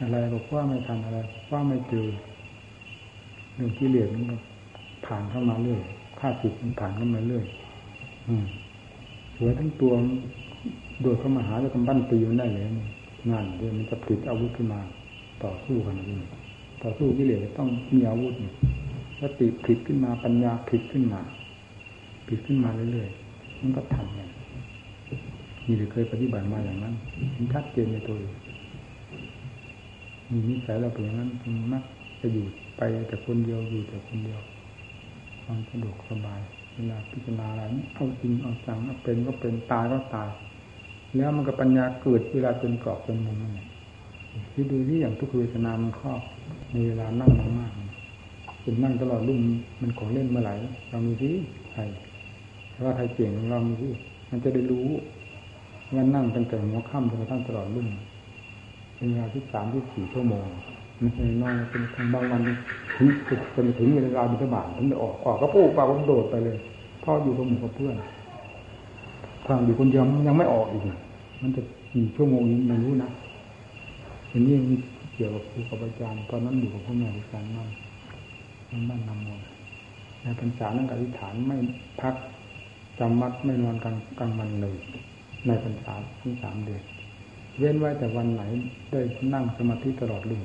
[0.00, 2.06] อะไรก็คว้าไม่ทันอะไรคว้าไม่เจอ
[3.54, 4.36] เรื่องที่เหลือมันก็
[5.06, 5.80] ผ่านเข้ามาเรื่อย
[6.18, 7.44] ค่าจิตมันผ่านเข้ามาเรื่อย
[8.28, 8.44] อืม
[9.38, 9.92] หัวทั้งตัว
[11.00, 12.64] โดดเข้ามาหาแล้วกำบั้นตีมันได้เลย
[13.30, 14.80] งานเดี๋ยวมันจะผลิตอาวุธขึ้นมา
[15.42, 16.16] ต่อสู้กันนี่
[16.82, 18.32] ต่อสู้กิเลสต้องมีอาวุธ
[19.20, 21.20] สติผลิตขึ้นมาปัญญาผลิตขึ้นมา
[22.26, 23.23] ผลิตขึ้นมาเรื่อยๆ
[23.64, 24.30] มันก็ทำอย่าง
[25.66, 26.94] นี่เคยปฏิบัติมาอย่างนั้น
[27.36, 28.16] มันชัดเจนในตัว
[30.30, 31.82] มีนิสัยเราเป็นอย่างนั้นจึงมัก
[32.20, 32.44] จะอยู่
[32.76, 34.40] ไปแต่คนเดียวอยู่แต่คนเดียว
[35.44, 36.40] ความสะดวกสบาย
[36.74, 37.62] เวลาพิจารณาอะไร
[37.94, 40.28] เอาจริงเอาจังเอาเป็นก็เป็นตายก็ตาย
[41.16, 43.58] แล้วมันก็ปัญญาเกิดเวลาเป็นกรอบเป็นมุมนั่น
[44.52, 46.20] ที่ดูที่อย่างทุกเวทนามันครอบ
[46.72, 49.40] ในเวลานั่งมากๆเป็นนั่งตลอดรุ่ม
[49.80, 50.54] มันของเล่นเมื่อไหร่
[50.90, 51.34] เรามีที่
[51.72, 51.80] ใคร
[52.82, 53.92] ว่าใครเก่งเรามีที่
[54.30, 54.86] มันจะได้รู้
[55.94, 57.88] ว่านั่งตั้งแต่หัวค่ำจนกระทั่งตลอดรุ่ม
[58.96, 60.46] เป็นเวลาที่สามที่สี่ชั่วโมง
[60.98, 62.40] ไม่ใช่น้อยเป็นทางบางวัน
[62.96, 63.08] ถึง
[63.54, 66.56] จนถึงเวลาบิณฑบาตถึงจะออกออกก็ปูปากผมโดดไปเลย
[67.02, 67.96] พ่ออยู่กับหมู่กับเพื่อน
[69.46, 70.82] ทางอยู่คนเดียวยังไม่ออกอีก
[71.42, 73.10] มันจะกี่ชั่วโมงนี้ไม่รู้นะ
[74.30, 74.54] อันนี้
[75.14, 77.68] เกี่ยวกับครูกับอาจารย์ตอนนั้นอยู่กับพ่อแม่อาจารย์นั่น
[78.70, 79.40] นั่นบ้านนำมน
[80.22, 81.56] ในพรรษานั่งอธิษฐานไม่
[82.00, 82.14] พัก
[82.98, 84.76] จำวัดไม่นอนกลางกลางวันเลย
[85.46, 86.82] ในพรรษาทั้งสามเดือน
[87.58, 88.42] เว้นไว้แต่วันไหน
[88.90, 89.00] ได้
[89.34, 90.42] นั่งสมาธิตลอดเลย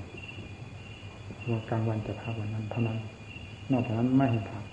[1.49, 2.97] ว่ากลางวันจะพักวันนั้นเท่านั้น
[3.71, 4.63] นอกจากนั้นไม่ให้พัก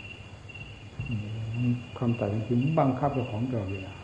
[1.97, 3.95] ความแต่จริงบังคับเจ้าของตลอดเวลา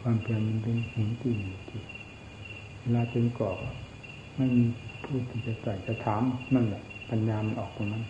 [0.00, 1.32] ความเพียรมันเป็นหินตี
[1.68, 1.80] ที่
[2.80, 3.56] เวลาเป็นกรอบ
[4.36, 4.64] ไม่มี
[5.04, 6.22] ผู้ที่จะใส่จะถาม
[6.54, 8.02] นั่นแหละปัญญามันออกตรงนั้น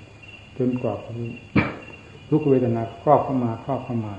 [0.57, 0.99] จนกรอบ
[2.35, 4.15] ทุกเวทนาครอบเข้ามาครอบเข้ามา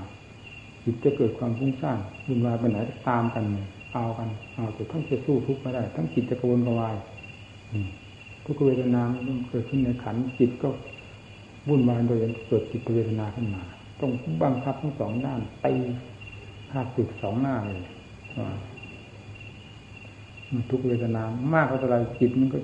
[0.84, 3.44] จิตจะเกิดความฟุ้งซ่านวุ่นวายไปไหนตามกัน
[3.92, 6.96] เอากันเอาแต่ทั้งจะสู้ทุกข์ไม่ได้ ทั้งจิตจะกระวนกระวาย
[8.46, 9.02] ทุกเวทนา
[9.50, 10.68] เกิดขึ้นในขันจิตก็
[11.68, 13.62] วุ่นวายโดยเกิดจิตเวทนาขึ้นมา
[14.00, 14.10] ต้อง
[14.42, 15.74] บังคับทั้งสองด้านตี
[16.72, 17.80] ห้าสิบสองหน้าเลย
[20.70, 21.22] ทุกเวทนา
[21.54, 22.58] มากเท่าไรจิตมันก็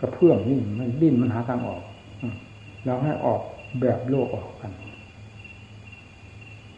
[0.00, 1.82] กระเพื่อมนี่มันดิ้นมันหาทางออก
[2.86, 3.40] เราให้ออก
[3.80, 4.72] แบบโลกออกกัน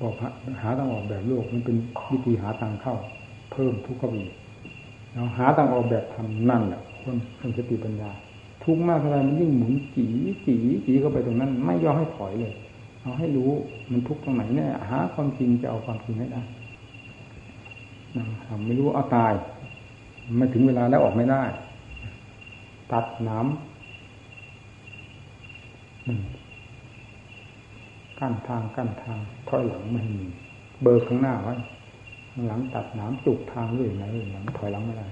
[0.03, 0.15] ออก
[0.63, 1.77] หาทางออกแบบโลกมันเป็น
[2.11, 2.95] วิธีหาทางเข้า
[3.53, 4.17] เพิ่มทุกข์เข้าไป
[5.15, 8.11] เราหาทางออกแบบทำนั่นแหละคนคนสติปัญญา
[8.65, 10.07] ทุกข์มากเท่าไรมันยิ่งหมุนจี
[10.47, 10.55] จี
[10.87, 12.53] จีเข้าไปตรงนั้น ไม่ยอมให้ถอยเลย
[13.03, 13.51] เอาให้รู้
[13.91, 16.43] มันทุกข์ตรงไหนเนี่ยหาความจริงจะเอาความจริงให้ได้
[18.47, 19.33] ทำไม่รู้เอาตาย
[20.37, 21.43] ไม่ถึงเวลาแล้วออกไม่ได้
[22.93, 23.47] ตัดน้ำ
[28.23, 30.27] กั้นทางกั้นทางถอยหลังไม่มี
[30.83, 31.55] เบอร์ข้างหน้าไว้
[32.31, 35.09] ข้างหลังตัดน้ำจุกทางเรื่อยไหนหลังถอยหลังไม่ได้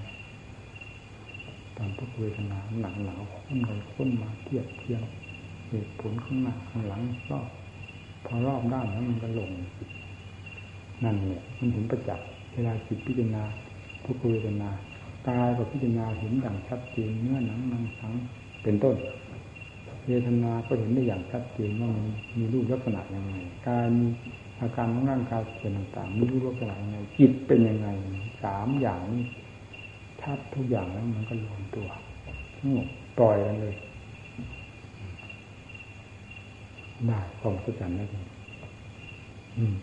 [1.76, 5.02] ตอนทุกเวทนาหนักหนาวข้นไปข้นมาเทียบเทียง
[5.68, 7.46] เหตุผลข้างหน้าข้างหลังรอบ
[8.26, 9.50] พอรอบด้านแล้วมันก็ลง
[11.04, 13.44] นั่นเนี่ยมันถึงประจักษ์เวลาจิตพิจารณา
[14.04, 14.70] ทุกเวทนา
[15.28, 18.12] กายกับพิจารณาเห็นอย่างชัดเจนเนื้อหนังมังสัง
[18.62, 18.96] เป็นต้น
[20.06, 22.06] เวทนาก็เห็นได้อย่างชัดเจนว่ามัน
[22.38, 23.34] มีรูปลักษณะยังไง
[23.66, 24.06] กายมี
[24.60, 27.88] อาการของร่างกายเป็นต่างๆมีรูปลักษณะยังไง จิตเป็นยังไง
[28.42, 29.24] สามอย่างนี้
[30.20, 31.88] ทัดทุกอย่างแล้วมันก็รวมตัว
[32.56, 32.86] ทั้งหมด
[33.18, 33.74] ปล่อยกันเลย
[37.06, 38.26] ได้ความสัจจ์นั่นเอง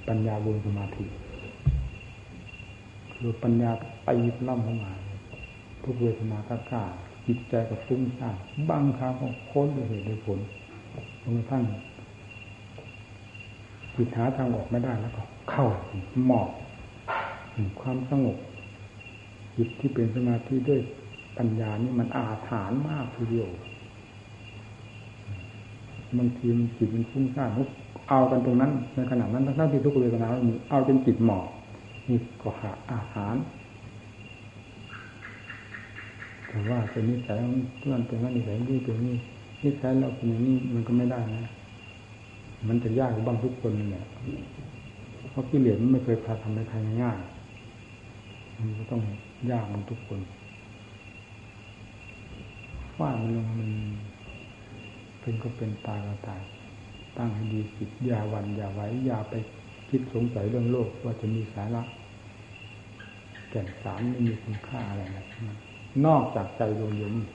[0.07, 1.05] ปัญญาบุญสมาธิ
[3.15, 3.71] คือปัญญา
[4.03, 4.09] ไป
[4.47, 4.93] ล่ำเข้ามา
[5.83, 6.83] ทุกเวทนากล้า
[7.27, 8.35] จิตใจก็ฟุ้งซ่าน
[8.69, 10.39] บางครั้งก็ค้นด้วยเหตุด้วยผล
[11.21, 11.63] จนกระทั่ง
[13.95, 15.65] จิตหาทางออกไม่ได้แล้วก็ เข้า
[16.25, 16.49] หมอบ
[17.81, 18.37] ความสงบ
[19.57, 20.81] จิตที่เป็นสมาธิด้วย
[21.37, 23.49] ปัญญานี่มันอาถรรพ์มากทีเดียว
[26.17, 27.49] บางทีมันจิตมันฟุ้งซ่าน
[28.09, 30.27] เอากันตรงนั้นในขณะนั้นทั้งที่ทุกเวทนา
[30.69, 31.45] เอาจนจิตหมอบ
[32.09, 33.35] นี่ก็หาอาหาร
[36.47, 37.37] แต่ว่าเป็นนิสัย
[37.79, 39.15] เพื่อนเป็นว่านิสัยนี่เป็นนี่
[39.63, 41.51] นิสัยเราเป็นอย่างนี้มันก็ไม่ได้นะ
[42.67, 44.05] มันจะยากบ้างทุกคนเนี่ย
[45.29, 47.19] เพราะกิเลสมันไม่เคยพาทำให้ใครง่าย
[48.57, 49.01] มันก็ต้อง
[49.51, 50.19] ยากมันทุกคน
[52.99, 53.71] ว่ามันลงมัน
[55.21, 56.41] เป็นก็เป็นตายก็ตาย
[57.17, 59.33] ตั้งให้ดีจิตอย่าวันอย่าไหวอย่าไป
[59.89, 61.83] คิดสงสัยเรื่องโลกว่าจะมีสาระ
[63.49, 65.25] แก่นสารไม่มีคุณค่าอะไรนะ
[66.05, 67.25] นอกจากใจดวงเดียวนี้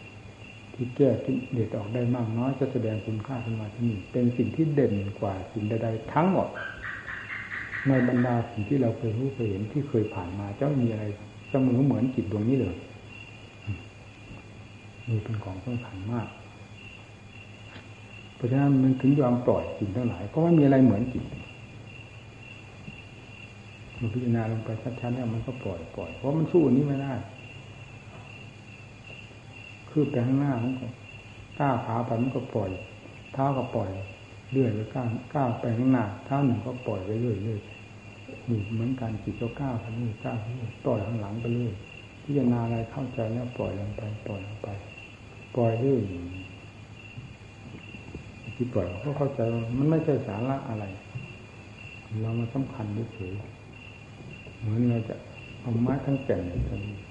[0.75, 6.49] ที่แก้ที่เด็ดออกได้มากน้อยจะแสดงคุณค่าขึ้นมาที่นี่เป็นสิ่งที่เด่นกว่าสิ่งใดๆทั้งหมด
[7.89, 11.05] ในบรรดาสิ่งที่เราเคยรู้เคยเห็นที่เคยผ่านมาเจะมีอะไร
[11.51, 12.77] เสมอเหมือนจิตดวงนี้เลย
[15.09, 16.29] มีเป็นของสำคัญมาก
[18.35, 21.25] เพราะฉะนั้นมันถึงยอมปล่อยสิ่งทั้งหลายเพราะไม่มีอะไรเหมือนจิต
[23.99, 24.69] มันพิจารณาลงไป
[25.01, 27.13] ชัดๆแล้วมันก็ปล่อยปล่อยเพราะมันสู้อันนี้ไม่ได้
[29.93, 30.87] คือไปข้างหน้ามันก็
[31.61, 32.71] ก้าวขาไปมันก็ปล่อย
[33.33, 33.91] เท้าก็ปล่อย
[34.53, 37.61] เรื่อยไปก้าวก้าวไปข้างหน้าเท้าหนึ่งก็ปล่อยไปเรื่อยเรื่อย
[38.49, 41.73] นี่เหมือนการจิตก็ก้าวไปเรื่อยก้าวไปเรื่อยปล่อยข้างหลังไปเรื่อย
[42.23, 44.69] พิจารณาอะไรเข้าใจแล้วปล่อยลงไป ปล่อยลงไป
[45.57, 46.01] ปล่อยเรื่อย
[48.57, 49.41] ที่ปล่อยก็เข้าใจ
[49.79, 50.85] มันไม่ใช่สาระอะไร
[52.23, 53.33] เรามาสำคัญเฉย
[54.61, 55.15] เหมือนเราจะ
[55.61, 56.43] เอาไม้ทั้งแก่น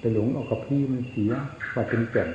[0.00, 1.32] ไปหลงเอากับพี่มันเสีย
[1.74, 2.28] ว่าเป็นแก่น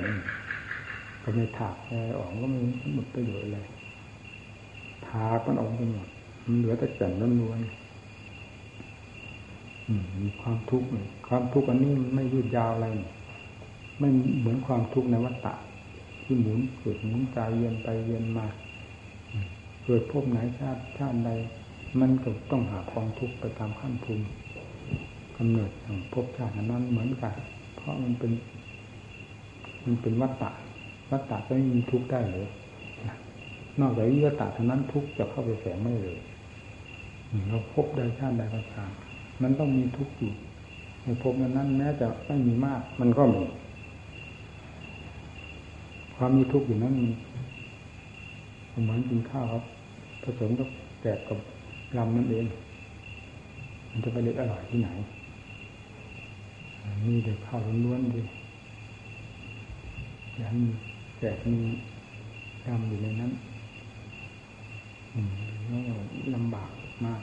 [1.28, 2.58] ก็ไม่ถากอะไรออกก็ไม่
[2.94, 3.66] หมดประโยชน์เลย
[5.08, 6.08] ถากมันออกไปหมด
[6.44, 7.68] มันเหลือแต่แก่นล้วนๆ
[10.22, 10.86] มีความทุกข์
[11.28, 12.86] ความทุกข์อันนี้มันไม่ยืดยาวอะไร
[13.98, 14.08] ไม่
[14.40, 15.54] เหมือนความทุกข์ในวัฏฏะ
[16.24, 18.46] ที่หมุนเกิดหมุนกายเย็นไปเย็นมา
[19.84, 21.30] เกิดพบไหนชาติชาติใด
[22.00, 24.24] มันก็ต้องหาความทุกข์ไปตามขั้นภูมิ
[25.36, 27.34] กำเนิดของภพชาตินั้นเหมือนกัน
[27.76, 28.32] เพราะมันเป็น
[29.84, 30.50] มันเป็นวัฏฏะ
[31.10, 32.48] วัฏฏะจะไม่มีทุกข์ได้เลย
[33.80, 36.18] นอกจากวิวัฏฏะเท่านั้นทุกข์จะเข้าไปแฝงไม่เลย
[37.48, 38.90] เราพบใดชาติใดก็ตาม
[39.42, 40.32] มันต้องมีทุกข์อยู่
[41.02, 43.42] ในภพนั้นแม้จะไม่มีมาก มันก็มี
[46.16, 46.94] ความมีทุกข์อยู่นั้น
[48.82, 49.62] เหมือนกินข้าวครับ
[50.22, 50.68] ผสมกับ
[51.02, 51.38] แกบกับ
[51.98, 52.44] ลำนั่นเอง
[53.90, 54.88] มันจะไปเล็กอร่อยที่ไหน
[57.06, 58.20] มีแต่ข้าวล้วนๆดิ
[60.40, 60.56] ยัน
[61.18, 61.60] แจกมี
[62.66, 63.32] ดำอยู่ในนั้น
[65.14, 65.30] อืม
[65.66, 65.82] แล้ว
[66.34, 66.70] ลำบาก
[67.06, 67.22] มาก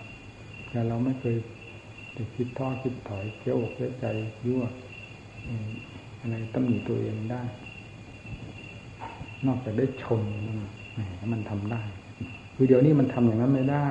[0.69, 1.35] แต่เราไม่เคย
[2.17, 4.05] จะคิดท้อคิดถอยเสียอกเสียใจ
[4.45, 4.63] ยั่ว
[6.19, 7.41] อะไรตำหนิตัวเองได้
[9.45, 10.21] นอกจากได้ชม
[11.33, 11.81] มันทำได้
[12.55, 13.87] คือเดี๋ยวนี้มันทำอย่างนั้นไม่ได้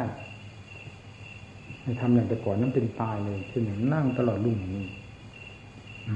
[1.83, 4.85] ไม่ทำอย่างแต่ก่อนนั้นเป็นตายเลยเช่นอย่างนั่งตลอดรุ่งนี้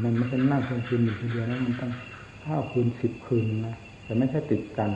[0.03, 1.91] มันไม่ใช่นั่งเพียงคืนหนึ่งคืนเดียวนะมันต้อง
[2.47, 4.91] ห้าคืนสิบคืนนะแต่ไม่ใช่ติดกัน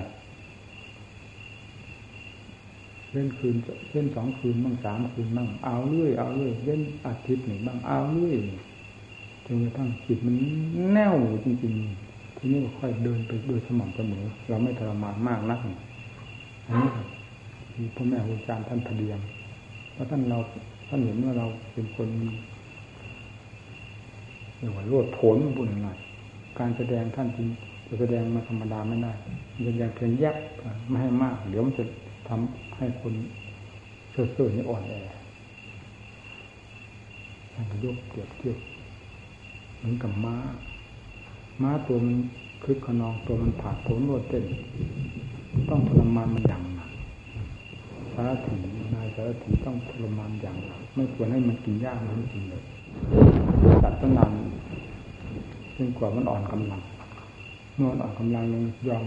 [3.12, 3.54] เล่นคืน
[3.92, 8.36] เล่นสองคืนบ้างสามคืนบ้างเอาเรื่อยเอาเรื่อยเล่นอาทิตย์หนึ่งบ้างเอาเรื่อย
[9.46, 10.34] จนกระทั่งจิตมัน
[10.92, 15.58] แน่วจริงๆทีนี้ก็ค่อยเดินไปโดยสม่ำเสมอเราไม่ทรมานมากนัก
[16.66, 19.18] อันนี้พ่อแม่ครูอาจารย์ท่านทะเดียง
[19.92, 20.38] เพราะท่านเรา
[20.88, 22.08] ท่านเห็นว่าเราเป็นคน
[24.62, 25.98] รียกว่าโลดโผนบุญหน่อย
[26.58, 27.48] การแสดงท่านจริง
[27.86, 29.12] จะแสดงมาธรรมดาไม่ได้
[29.64, 30.36] แสดงเพียงแยบ
[30.88, 31.84] ไม่ให้มาก เดี๋ยวมันจะ
[32.28, 33.14] ทำให้คน
[34.10, 34.92] เสื่อเสื่อนี่อ่อนแอ
[37.52, 38.58] ท่านยกเปรียบเทียบ
[39.78, 40.36] เหมือนกับม้า
[41.62, 42.16] ม้าตัวมัน
[42.64, 44.44] คึกขนองตัวมันผ่าผลโลดเต้น
[45.68, 46.90] ต้องทรมานมันอย่างหนัก
[48.12, 48.56] สารถี
[48.94, 52.62] นายสารถีต้องทรมานอย่างหนักไม่ควรให้มันกินยากมันจริงเลย
[53.82, 54.32] ตัดต้นนาน
[55.82, 56.80] นกว่ามันอ่อนกำลัง
[57.74, 58.44] เมื่ออ่อนกำลัง
[58.88, 59.04] ยอม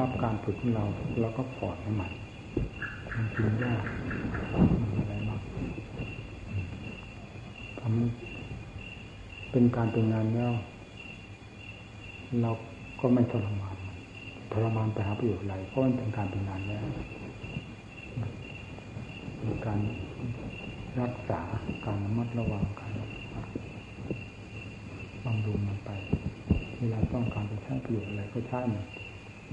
[0.00, 0.84] รับการฝึกของเรา
[1.20, 2.10] เราก็ปลอดให้มัน
[3.14, 3.84] มันกินยาก
[4.98, 5.40] อะไรมาก
[7.78, 10.52] ทำเป็นการเป็นงานแล้ว
[12.42, 12.50] เรา
[13.00, 13.76] ก็ไม่ทรมาน
[14.52, 16.86] ทรมานไปหาประโยชน์อะไรเพราะมันเป็นการเป็นงานแล้ว
[19.66, 19.78] การ
[21.00, 21.40] รักษา
[21.84, 22.85] การระมัดระวังการ
[25.26, 25.90] บำรุงมันไป
[26.78, 28.84] เวลาต้องการจะใช้ประโยชน์อะไรก็ใช้มัน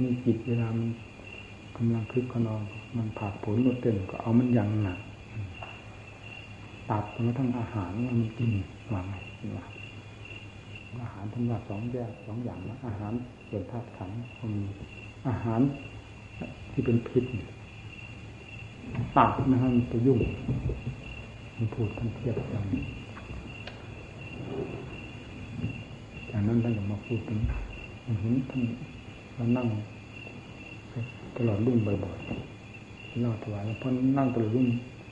[0.02, 0.90] มีจิตเวลามัน
[1.78, 2.62] กำลังคึกขนอง
[2.98, 5.00] มันผ่าผลรดเต้นก็เอามันยังหนัก
[6.90, 8.52] ตัดจนกระทั่งอาหารมันกิน
[8.94, 9.16] วางไง
[9.58, 9.66] ว่า
[11.04, 13.14] อาหารทั้งว่าสองแยกสองอย่างนะอาหาร
[13.50, 14.64] ส่วนธาตุขันก็มี
[15.28, 15.62] อาหาร
[16.72, 17.24] ที่เป็นพิษ
[19.16, 20.20] ตัดไม่ให้มันไปยุ่ง
[21.56, 27.40] มันพูดท่านเทียบอย่างนี้จากนั้นท่านก็มาพูดถึง
[28.22, 28.62] เห็นท่าน
[29.36, 29.68] เรานั่ง
[31.38, 34.68] ตลอดรุ่งบ่อยๆเล่าถวายเพราะนั่งตลอดรุ่ง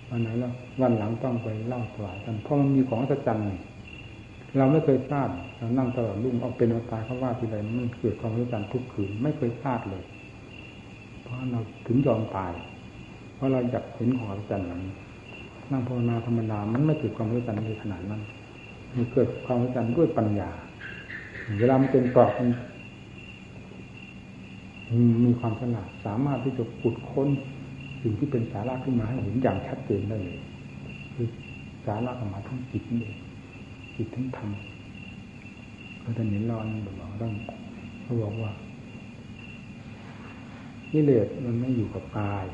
[0.10, 0.52] วันไหนแล้ว
[0.82, 3.40] วันหลังต้องไปเล่าถวายกันเพราะมันมีของสัจจัง
[4.58, 10.04] เราไม่เคยพลาดเรานั่งตลอดรุ่งเอาเป็นเอาตายเขาว่าทีไรมันเกิดความสัจจังทุกคืนไม่เคยพลาดเลย
[11.24, 12.54] เพราะเราถึงยอมตาย
[13.36, 14.82] เพราะเราอยากเห็นของอัศจรรย์นั้น
[15.72, 18.22] นั่งภาวนาธรรมดามันไม่เกิดความรู้จักในขนาดนั้น
[18.96, 20.50] มันเกิดความรู้จักด้วยปัญญา
[21.60, 22.50] เวลามันเป็นกรอบมัน
[25.26, 27.30] มีความฉลาดสามารถที่จะขุดค้น
[28.02, 30.40] สิ่งที่เป็นสาระขึ้นมาให้เห็นอย่างชัดเจนได้เลย
[31.14, 31.28] คือ
[31.86, 33.18] สาระออกมาทั้งจิตนี่เอง
[33.96, 34.50] จิตทั้งธรรม
[36.04, 37.32] ก็จะเห็นรอนบอกต้อง
[38.04, 38.52] เขาบอกว่า
[40.92, 42.46] กิเลสมันไม่อยู่กับกาย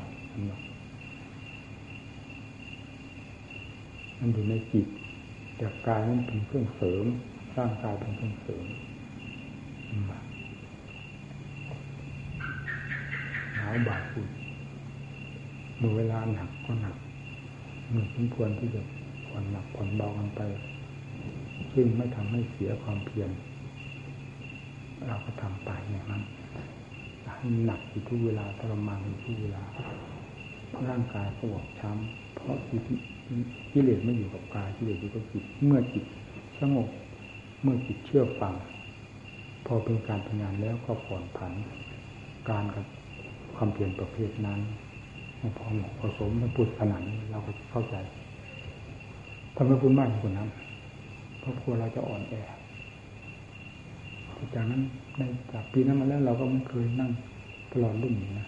[4.20, 4.88] มันอยู่ในจิต
[5.58, 7.06] แต่กายนั้นเป็นเครื่องเสริม
[7.58, 8.66] ร่างกายเป็นเครื่องเสริม
[13.56, 14.28] หนาวบาดฝุ่น
[15.78, 16.96] เมื่อเวลาหนักก็หนัก
[17.90, 18.82] เมื่อสมควรที่จะ
[19.28, 20.42] ผ่อนหนักผ่อนเบากันไป
[21.74, 23.30] ซึ่งไม่ทำให้เสียความเพียร
[25.08, 26.24] เราก็ทำไปอย่างนั้น
[27.34, 29.64] ให้หนักอยู่ทุกเวลาทรมานอยู่ทุกเวลา
[30.90, 32.58] ร่างกายก็บอบช้ำเพราะ
[33.72, 36.06] กิเลสไม่อยู่กับกายกิเลสอยู่กับจิตเมื่อจิต
[36.60, 36.88] สงบ
[37.62, 38.54] เมื่อจิตเชื่อฟัง
[39.68, 41.54] พอเป็นการทำงานแล้วก็ผ่อนผัน
[42.50, 42.86] การกับ
[43.56, 44.60] ความเปลี่ยนประเภทนั้น
[45.58, 47.96] พอเหมาะผสมมันพูดขนาดนี้เราก็เข้าใจ
[49.56, 50.50] ทำไมพูดมากกว่านั้น
[51.40, 52.34] เพราะกลัวเราจะอ่อนแอ
[54.56, 54.82] จากนั้น
[55.18, 57.12] ในจากปีนั้นมาแล้วเราก็ไม่เคยนั่ง
[57.74, 58.48] ตลอดรุ่นนี้นะ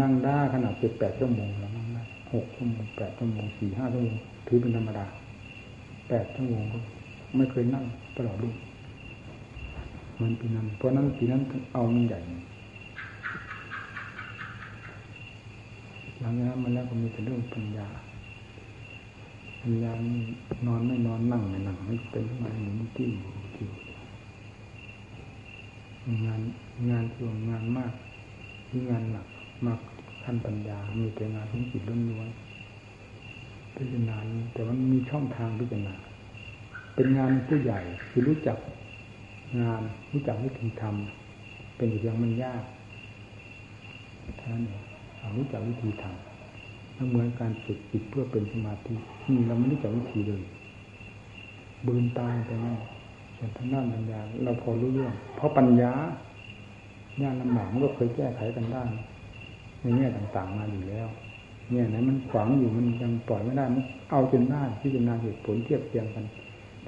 [0.00, 2.02] นั่งได้ขนาดเจ็ดแปดชั่วโมงแล้วนั่งได้
[2.32, 4.16] หกชั่วโมงแปดชั่วโมงสี่ห้าชั่วโมง
[4.46, 5.06] ถือเป็นธรรมดา
[6.08, 6.78] แปดชั่วโมงก็
[7.36, 7.84] ไม่เคยนั่ง
[8.16, 8.54] ตลอดรุ่น
[10.20, 11.42] มันปีนั้น เพราะนั้นปีนั้น
[11.72, 12.20] เอามันใหญ่
[16.20, 17.88] หลังจากนั้นมาแล้วก็มีแต่เรื่องปัญญา
[19.62, 19.92] ปัญญา
[20.66, 23.70] นอนไม่นอนนั่งไม่นั่งไม่เป็นมาหมุนที่อยู่
[26.26, 26.40] งาน
[26.90, 27.92] งานส่วนงานมาก
[28.68, 29.26] ที่งานหนัก
[29.66, 29.80] มาก
[30.24, 34.16] ขั้นปัญญา มีแต่งานของจิตล้วนๆพิจารณา
[34.52, 35.94] แต่มันมีช่องทางพิจารณา
[36.94, 38.58] เป็นงานผู้ใหญ่คือรู้จัก
[39.60, 39.82] งาน
[40.12, 42.62] รู้จักวิธีทำเป็นอย่างมันยาก
[44.40, 44.80] ท่านเนี่ย
[45.36, 48.94] รู้จักวิธีทำเหมือนการฝึกจิตเพื่อเป็นสมาธิ
[49.28, 50.42] นี่เราไม่รู้จักวิธีเลย
[51.86, 52.76] บืนตายไปนั่น
[53.36, 55.92] ส่วนทางด้านปัญญาเราพอรู้เรื่อง เพราะปัญญา
[57.22, 58.84] ยากลำบากมันก็เคยแก้ไขกันได้
[59.80, 61.08] ในแง่ต่างๆมาอยู่แล้ว
[61.70, 66.24] เนี่ยไหนมันขวางอยู่มันยังปล่อยไม่ได้มันเอาจนได้ที่จะนาเหตุผลเทียบเทียงกัน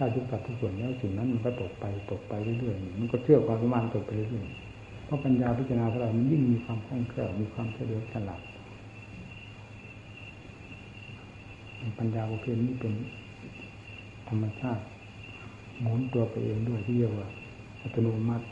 [0.00, 8.40] ได้ทุกสัดทุกส่วนแล้วสิ่งนั้นมันก็ตกไปตกไปเรื่อยๆมันก็เชื่อความสมานตกไปเรื่อยๆเพราะปัญญาพิจารณาของเรามันยิ่งมีความคล่องแคล่วมีความเฉลียวฉลาด
[11.98, 12.92] ปัญญาประเภทนี้เป็น
[14.28, 14.82] ธรรมชาติ
[15.80, 17.28] หมุนตัวไปเองด้วยที่เรียกว่า
[17.82, 18.46] อัตโนมัติ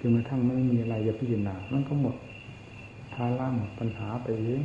[0.00, 2.16] จนกระทั่งไม่มีอะไรจะพิจารณามันก็หมด
[3.14, 4.62] ทาล่าหมดปัญหาไปเอง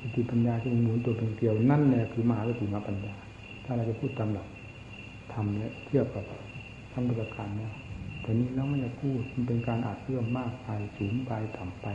[0.00, 3.14] สติปัญญาที่หมุนตัวเป็นเกลียวนั่นแหละคือมหาสติมาปัญญา
[3.70, 4.48] ถ้าเราจะพูดตามหลัก
[5.32, 6.24] ทำเนี่ยเทียบกับ
[6.92, 7.72] ทำประการเนี่ย
[8.20, 11.86] แต่นี้เราไม่จะพูดมันเป็นการอาจเรื่อมมากไปสูงไปต่ำไป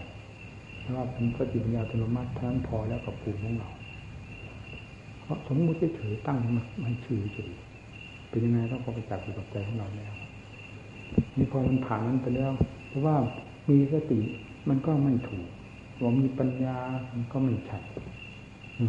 [0.80, 3.70] เพราะว่าเป็นสติปัญญาอัตโนมัติท่านพอแล้วกับภูมิของเรา
[5.22, 7.52] เพราะสมมติเฉยตั้งมันม่ชื่อเฉย
[8.30, 10.14] เป็นยังไงต้องพอไปจับอยู่กับใจของเราแล้ว
[11.38, 12.52] นี่พอมันผ่านนั้นไปแล้ว
[12.88, 13.16] เพราะว่า
[13.70, 14.20] มีสติ
[14.70, 15.46] มันก็ไม่ถูก
[16.02, 16.78] ว่ามีปัญญา
[17.14, 17.80] มันก็ไม่ใช่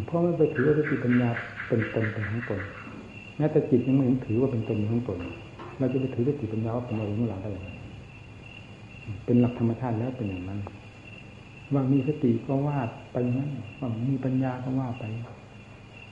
[0.05, 1.29] เพราะไม่ไปถือว่าสติปัญญา
[1.67, 2.59] เป็นตนเป็นของตน
[3.37, 5.19] แม้แต่จิตยังไม่เห็นถือว่าเป็นตนเป็นของตน
[5.79, 7.69] เราจะไปถือสติปัญญาว่าเป็นเราเมื่อหลังได้ยังไง
[9.25, 10.59] เป็นหลักธรรมชาติแล้วเป็นอย่างนั้น
[11.73, 12.77] ว่ามีสติก็ว่า
[13.11, 13.49] ไปนั้น
[13.79, 15.03] ว่ามีปัญญาก็ว่าไป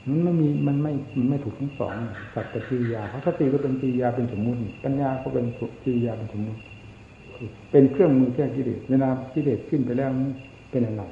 [0.08, 1.94] มันไม่มีมันไม่มันไม่ถูกทั้งสอง
[2.34, 5.46] สัตว์กิริยาเพราะสติก็เป็นกิริยาเป็นสมมุติปัญญาก็เป็น
[5.84, 6.60] กิริยาเป็นสมมุติ
[7.72, 10.10] เป็นเครื่องมือแก้กิเลสเวลากิเลสขึ้นไปแล้ว
[10.72, 11.04] เป็นอะไร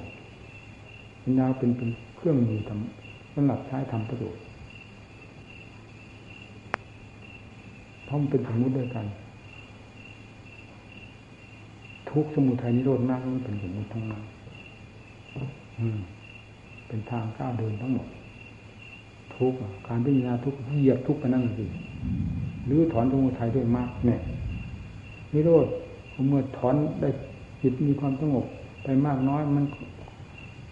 [1.23, 3.00] ปัญญาเป็นเป็นเครื่องมือทำ
[3.33, 4.41] สำหรับใช้ทำประโยชน์
[8.05, 9.05] เพราะมันเป็นสมมุติด้วยกัน
[12.11, 14.23] ทุกสมุทัยนิโรธมากมันเป็นสมมุติทั้งนั้น
[16.87, 18.07] เป็นทางก้าวเดินทั้งหมด
[19.35, 19.53] ทุก
[19.87, 21.65] การพิจารณาทุกเหยียบทุกข์ไปนั่นสิ
[22.65, 24.19] หรือถอนสมุทัยด้วยมากเนี่ย
[25.33, 25.65] นิโรธ
[26.29, 27.09] เมื่อถอนได้
[27.61, 28.45] จิตมีความสงบ
[28.83, 29.65] ไปมากน้อยมัน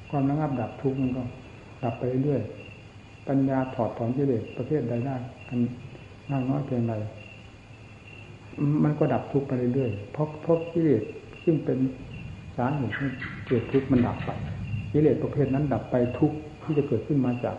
[0.10, 1.24] ความระงับดับทุกข์มันก็
[1.84, 2.42] ดับไปเรื่อย
[3.28, 5.16] ปัญญาถอดถอนกิเลสประเภทใดได้
[5.50, 5.60] กัน
[6.32, 6.96] มากน้อยเพียงไร
[8.84, 11.04] มันก็ดับทุกข์ไปเรื่อยเพราะเพราะกิเลส
[11.44, 11.78] ซึ่งเป็น
[12.58, 13.08] สาเหตุให้
[13.48, 14.30] เกิดทุกข์มันดับไป
[14.94, 17.56] กิเลสประเภทนั้นดับไปทุกข์ที่จะเกิดขึ้นมาจาก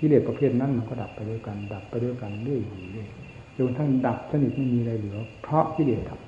[0.00, 3.08] กิเลสประเภทนั้นมันก็ดับไปด้วยกัน ดับไปด้วยกันเรื่อยๆเรื่อย
[3.56, 6.20] จนทั้งดับสนิทไม่มีอะไรเหลือ เพราะกิเลสดับ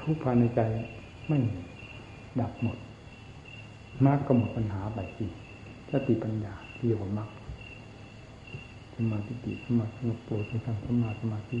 [0.00, 0.60] ทุกภายในใจ
[1.28, 1.38] ไม่
[2.40, 2.76] ดับหมด
[4.06, 5.30] มรรคก็หมดปัญหาไปสิง
[5.90, 7.28] สติปัญญาที่เรียกว่ามรรค
[8.94, 9.32] สมาธิ
[9.64, 11.58] สมาธิโปรสมาสมาสมาธิ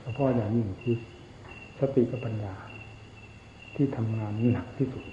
[0.00, 0.96] เฉพาะอย่างยิ่งคือ
[1.78, 2.54] สติกับปัญญา
[3.74, 5.04] ที่ทำงานหนักที่สุด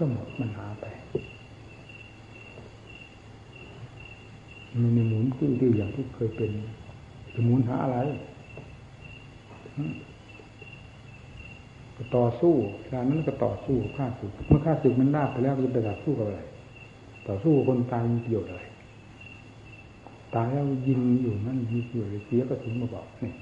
[0.00, 0.84] ก็หมดปัญหาไป
[4.82, 6.50] มันในหมุนตื้อๆอย่างที่เคยเป็น
[7.34, 7.98] จะหมุนหาอะไร
[12.16, 16.40] ต่อสู้เวลานั้นก็ต่อสู้ฆ่าศึก เมื่อฆ่าศึกมันลาบไปแล้วจะไปต่อสู้กับอะไร
[17.28, 18.62] ต่อสู้คนตายมีประโยชน์อะไร
[20.34, 23.32] ตายแล้วยิงอยู่นั่นมีประโยชน์เสียกระสุนมาบอกนี่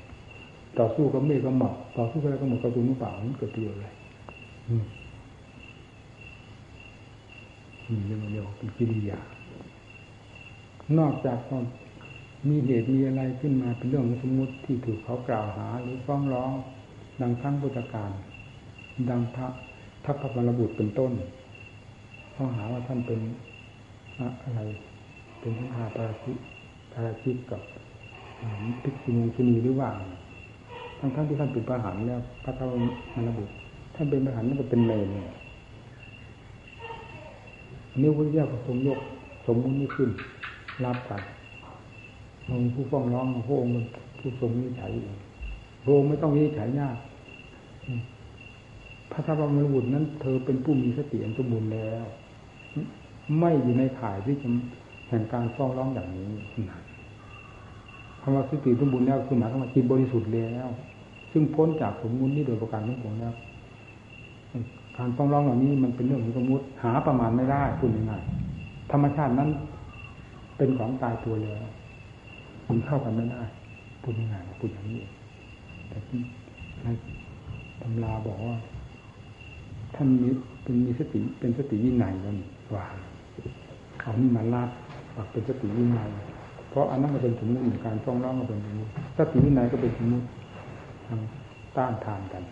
[0.78, 3.88] ต่อสู้กับเมฆก็หมอกต่อสู้กับอะไรก็หมดกระสุนมาเปล่ามันเกิดประโยชน์อะไร
[4.68, 4.84] อืม
[8.06, 9.18] เรื่องเดียวเป็นกิริยา
[10.98, 11.38] นอกจาก
[12.48, 16.52] มีเหตุมีอะไรขึ้นมาเป็นเรื่องสมมติที่ถูกเขากล่าวหา หรือฟ้องร้อง
[17.20, 18.10] ดังครั้งพุทธการ
[19.10, 19.46] ดังพระ
[20.04, 21.12] ทัพพระบรบุตรเป็นต้น
[22.34, 23.20] ข้อหาว่าท่านเป็น
[24.44, 24.60] อะไร
[25.40, 26.32] เป็นพระอาปาราชิ
[26.92, 27.60] ปาราชิกกับ
[28.82, 29.88] พิกษุณีชนีหรือว่า
[30.98, 33.52] ทั้งทั้งที่ท่านเป็นพระหานแล้วพระทัพพระบุตร
[33.94, 35.26] ท่านเป็นพระหานนั่นก็เป็นเมนเนี่ย
[38.00, 38.98] นิ้วพระเจ้าทรงยก
[39.46, 40.10] สมมุตินี้ขึ้น
[40.84, 41.22] รับกัน
[42.48, 43.72] องผู้ฟ้องร้องพระองค์
[44.18, 45.18] ผู้ทรงวิจัยเอง
[45.84, 46.96] พระองค์ไม่ต้องวิจัยยาก
[49.12, 52.04] พระธรรมบุตรนั้น เธอเป็นผู้มีสติอันสมบูรณ์แล้ว
[53.38, 54.48] ไม่อยู่ในข่ายที่จะ
[55.08, 56.28] แห่งการฟ้องร้องอย่างนี้
[56.70, 56.80] นะ
[58.20, 60.68] คำว่าสติสมบูรณ์แล้วคือหมายถึงว่าจิตบริสุทธิ์แล้ว
[61.32, 63.34] ซึ่งพ้นจากสมมุตินี้โดยประการทั้งปวงแล้ว
[64.98, 69.50] การฟ้องร้องเหล่านี้มันเป็นเรื่องของสมมติหาประมาณไม่ได้พูดง่ายๆธรรมชาตินั้น
[70.56, 71.64] เป็นของตายตัวแล้ว
[72.68, 73.42] มันเข้ากันไม่ได้
[74.02, 75.00] พูดยังไงพูดอย่างนี้
[75.88, 76.20] แต่ที่
[76.82, 76.86] ใน
[77.82, 78.56] ตำราบอกว่า
[79.94, 80.28] ท่านมี
[80.62, 82.84] เป็นมีสติเป็นสติวินัยแล้วนี่ว่า
[84.00, 84.70] เอานี่มาลาด
[85.16, 86.08] ว่าเป็นสติวินัย
[86.70, 90.26] เพราะอันนั้นก็เป็นสมมติการฟ้องร้องก็เป็นสมมติสติวินัยก็เป็นสมมติ
[91.06, 91.20] ทาง
[91.76, 92.42] ต้านทานกัน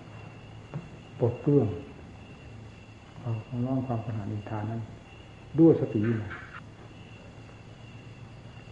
[1.20, 1.68] ปลดเปลื้อง
[3.22, 4.80] ความฟ้องร้องความปัญหาอินทานั้น
[5.60, 6.32] ด้วยสติวินัย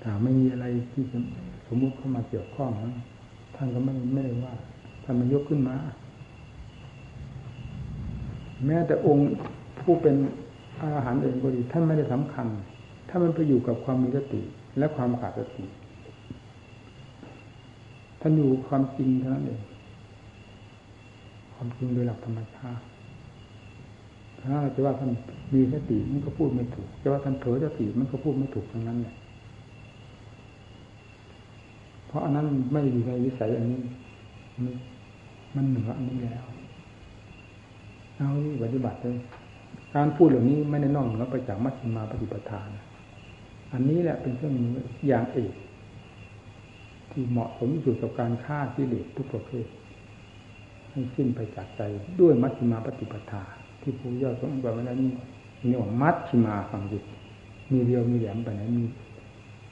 [0.03, 1.03] ถ้าไม่มีอะไรที่
[1.69, 2.95] สมมุติเข้ามาเกี่ยวข้องนั้น
[3.57, 4.55] ท่านก็ไม่ไม่ได้ว่า
[5.05, 5.75] ท่านมายกขึ้นมา
[8.67, 9.27] แม้แต่องค์
[9.81, 10.15] ผู้เป็น
[10.83, 12.47] อาหารเองก็ดีท่านไม่ได้สำคัญ
[13.09, 14.41] ถ้ามันไปอยู่กับความมีสติ
[14.79, 15.65] และความขาดสติ
[18.21, 19.61] ท่านอยู่ความจริงเท่านั้นเอง
[21.55, 22.85] ความจริงโดยหลักธรรมชาติ
[24.41, 25.11] ถ้าจะว่าท่าน
[25.55, 29.15] มีสติมันก็พูดไม่ถูกจะว่าท่านเผลอสติมันก็พูดไม่ถูกทั้งนั้นแหละ
[32.07, 33.81] เพราะอันนั้นไม่อยู่ในวิสัยอันนี้
[35.57, 36.45] มันเหนืออันนี้แล้ว
[38.21, 39.17] เอาที่ปฏิบัติเลย
[39.95, 42.69] การพูดเหล่านี้ไม่ได้นอกเหนือไปจากมัชฌิมาปฏิปทาน
[43.73, 44.73] อันนี้แหละเป็นเครื่องมือ
[45.09, 45.53] อย่างเอก
[47.11, 49.67] ที่เหมาะสมที่สุดกับการฆ่าที่เหลือทุกประเภท
[50.91, 51.83] ให้สิ้นไปจากใจ
[52.21, 53.43] ด้วยมัชฌิมาปฏิปทา
[53.83, 55.11] ที่ผู้ย่อสมบัติไว้แล้วนี่
[55.67, 57.05] นี่ว่ามัชฌิมาฟังจิต
[57.73, 58.85] มีเรียวมีแหลมไปไหนมี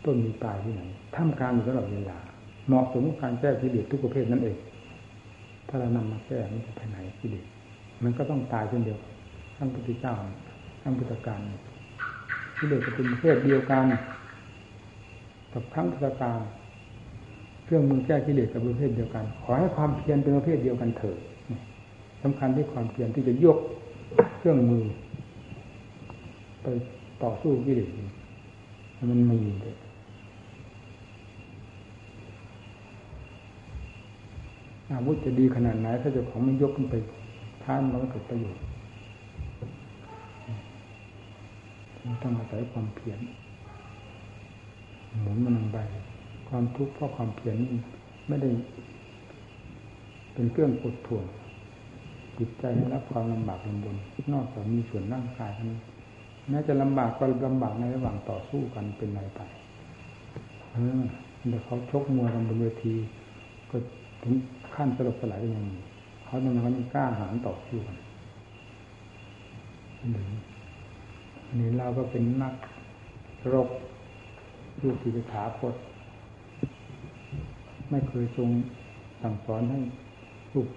[0.04, 0.82] ต้นมีปลายที่ไหน
[1.14, 2.18] ท่ามกลางอยู่ตลอดเวลา
[2.66, 4.56] เหมาะสมกับการแก้กิเลสทุกประเภทนั่นเอง
[5.68, 7.46] ถ้าเรานำมาแก้มันจะไปไหนกิเลส
[8.02, 8.98] มันก็ต้องตายเช่นเดียว
[9.56, 10.14] ท่านพุทธเจ้า
[10.82, 11.40] ท่านพุทธการ
[12.58, 13.84] กิเลสจะเป็นประเภทเดียวกัน
[15.52, 16.38] กับครั้งพุทธการ
[17.64, 21.18] เครื่องมือแก้กิเลสกับประเภทเดียวกัน ขอให้ความเพียรเป็นประเภทเดียวกันเถิด
[22.22, 23.58] สำคัญที่ความเพียรที่จะยก
[24.38, 24.84] เครื่องมือ
[26.62, 26.66] ไป
[27.22, 27.88] ต่อสู้กิเลส
[29.10, 29.76] มันมีเลย
[34.90, 36.94] อาวุธจะดีขนาดไหนถ้าเจ้าของไม่ยกขึ้นไป
[37.68, 38.62] ท้านมันก็เกิดประโยชน์
[42.22, 43.18] ต้องอาศัยความเพียร
[45.22, 45.78] หมุนมันลงไป
[46.48, 47.68] ความทุกข์เพราะความเพียรนี่
[48.28, 48.50] ไม่ได้
[50.32, 51.24] เป็นเครื่องกดถ่วง
[52.38, 53.96] จิตใจให้รับความลำบากลำบน
[54.32, 55.78] นอกจากมีส่วนร่างกายนี้
[56.48, 59.40] แม้จะลำบากก็ลำบากในระหว่างต่อสู้กันเป็นไรไป
[60.72, 61.00] เออ
[61.48, 62.94] เดี๋ยวเขาชกมวยกันบนเวที
[63.70, 63.76] ก็
[64.22, 64.34] ถึง
[64.74, 65.78] ขั้นสลบสลายยังมี
[66.28, 67.96] เขาตรงนั้นกล้าหาญต่อสู้กัน
[70.12, 70.26] หนึ่ง
[71.58, 72.54] นี่เราก็เป็นนัก
[73.52, 73.68] รบ
[74.82, 75.74] ดูสิถาพด
[77.90, 78.50] ไม่เคยทรง
[79.22, 79.78] สั่งสอนให้
[80.54, 80.68] ลูก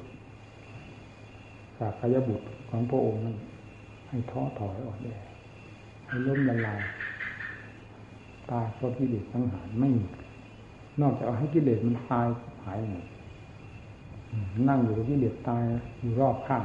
[1.78, 3.36] สาขยบุตรของพระองค์นั้น
[4.10, 5.10] ให้ท้อถอยอ่อนแอ
[6.08, 6.82] ให้ล้มละลาย
[8.52, 10.06] ตายเพราะกิเลสทั้งหารไม่มี
[11.02, 12.28] นอกจากเอาให้กิเลสมันตาย
[12.66, 13.06] หายหมด
[14.70, 15.64] นั่งอยู่กับกิเลสตาย
[16.02, 16.64] อยู่รอบข้าง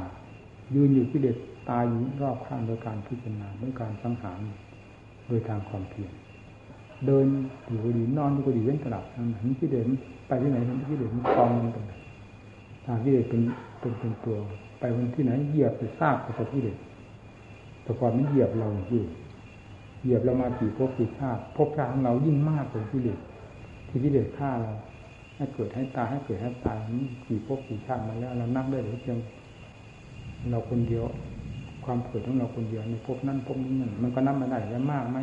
[0.75, 1.37] ยืนอยู่กิเลส
[1.71, 4.39] ตายอยู่รอบข้างโดยการพิจารณาด้วยการสังหาร
[5.29, 6.13] โดยทางความเพียร
[7.07, 7.27] เดิน
[7.69, 9.85] อยู่ก็ดีนอนอยู่ก็ดีเว้นตลับนั้นเห็นกิเลส
[10.29, 11.93] ไปที่ไหนเห็นกิเลสมันคลองมันตรงไหน
[12.85, 13.43] ทางกิเลสเป็น
[13.81, 14.37] เป็นเป็นตัว
[14.79, 16.77] ไปวันที่ไหนเหยียบไปซากไปกับกิเลส
[17.83, 19.05] แต่ก่อนมันเหยียบเราอยู่
[20.03, 23.19] เหยียบเรามากี่ภพกี่ชาติภพชาติของเรายิ่งมากกว่ากิเลส
[23.89, 24.73] ที่กิเลสฆ่าเรา
[25.37, 26.79] ให้เกิดให้ตายให้เกิดให้ตาย
[27.27, 29.19] กี่ภพกี่ชาติมาแล้วเรานับได้หรือเพียง
[30.51, 31.05] เราคนเดียว
[31.85, 35.19] ความเกิดของเราคนเดียวในภพนั้นภพนี้มันมันก็นับไม่ได้แล้วมากไหม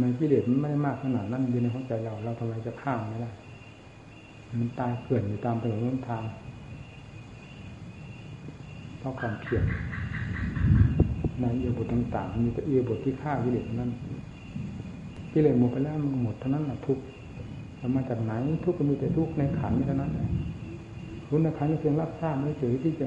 [0.00, 3.30] มันกิเลสมันไม่มากขนาดนั้นอยู่ในหัวใจเรา เราทำไมจะข้ามไม่ได้
[4.60, 6.22] มันตายเกลื่อนอยู่ตามถนนทาง
[8.98, 9.64] เพราะความเพียร
[11.40, 13.90] ในเอียบทต่างๆมีแต่เอียบทที่ฆ่ากิเลสนั้น
[15.32, 16.98] กิเลสหมดไปแล้วมันหมดเท่านั้นแหละทุก
[17.78, 18.32] เรามาจากไหน
[18.64, 20.12] ทุกก็มีแต่ทุกข์ในขันนี้เท่านั้น
[21.28, 23.06] รู้ในขันก็เพียงรับทราบไม่เฉยที่จะ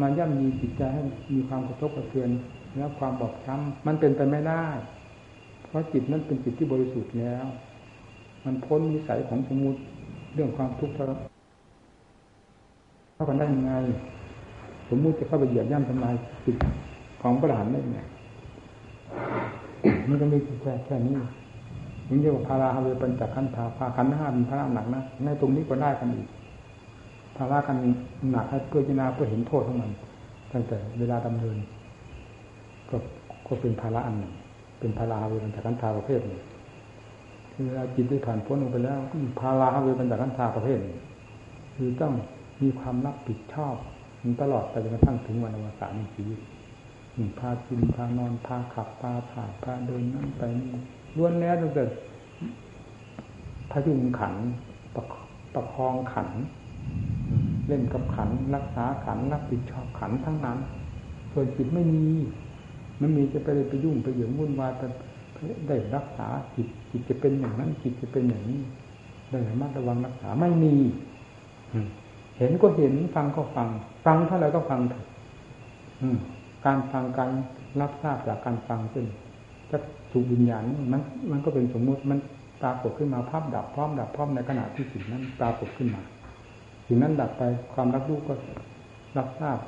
[0.00, 1.02] มาย่ำมีจิตใจให้
[1.34, 2.30] มีความกระทบกระเทือน
[2.76, 4.64] แล้วความบอบช้ำมันเป็นไปไม่ได้
[5.68, 7.46] เพราะจิตนั้นเป็นจิตที่บริสุทธิ์แล้ว
[8.44, 9.80] มันพ้นวิสัยของสมมุติ
[10.34, 11.04] เรื่องความทุกข์เท่า
[13.14, 13.72] เข้ากันได้ยังไง
[14.90, 16.14] สมมุติจะเข้าไปเหยียบย่ำทำลาย
[16.44, 16.56] จิต
[17.22, 18.00] ของพระหลานได้ไง
[20.08, 21.14] มันก็มีแค่แค่นี้
[22.12, 26.28] นี่เรียกว่าพาราฮาเวปัญจขันธาพาขันห้าเป็นพระหนักนะในตรงนี้ก็ได้กันอีก
[27.36, 27.76] ภาระกัน
[28.30, 29.90] หนักให้เพื่อจินาเพื่อเห็นโทษของมัน
[30.52, 31.56] ตั้งแต่เวลาดำเนิน
[32.90, 32.96] ก็
[33.46, 34.32] ก็เป็นภาระอันหนึ่ง
[34.80, 36.42] เป็นภาราฮาเวปัญจขันธาประเภทหนึ่ง
[37.66, 38.98] เวลาจิตได้ผ่านพ้นลงไปแล้ว
[39.40, 40.78] ภาราฮาเวปัญจขันธาประเภท
[41.74, 42.12] คือต้อง
[42.62, 43.74] มีความรับผิดชอบ
[44.22, 46.38] มันตลอดไปจนกระทั่งถึงวันอวสานในชีวิต
[47.38, 50.68] พากินพานอนพาขับพาถ่ายพาเดินนั่นไปนี่
[51.16, 51.84] ล้วนแล้วตั้งแต่
[53.70, 54.34] พยุงขัน
[54.94, 55.02] ประ
[55.54, 56.28] ประคองขัน
[57.66, 60.58] เล่นกับขัน รักษาขันรับผิดชอบขันทั้งนั้น
[61.32, 62.06] ส่วนจิตไม่มี
[63.00, 64.86] มันมีจะไปเลยไปยุ่งไปเหยื่อวุ่นวายแต่
[65.68, 68.60] ได้รักษาจิตจิตจะเป็นอย่างนั้น จิตจะเป็นอย่างนี้
[69.30, 70.74] ได้ระมัดระวังรักษาไม่มี
[72.38, 73.68] เห็นก็เห็นฟังก็ฟัง
[74.04, 75.04] ฟังเท่าไรก็ฟังเถอะ
[76.66, 77.30] การฟังการ
[77.80, 79.06] รับทราบจากการฟังเป็น
[79.70, 79.78] จะ
[80.12, 81.00] ถูกวิญญาณมัน
[81.30, 82.18] มันก็เป็นสมมุติมัน
[82.62, 86.02] ปรากฏขึ้นมาภาพดับพร้อมดับพร้อมในขณะที่สิ่งนั้นปรากฏขึ้นมา
[86.86, 87.42] สิ่งนั้นดับไป
[87.74, 88.34] ความรับรู้ก็
[89.18, 89.58] รับทราบ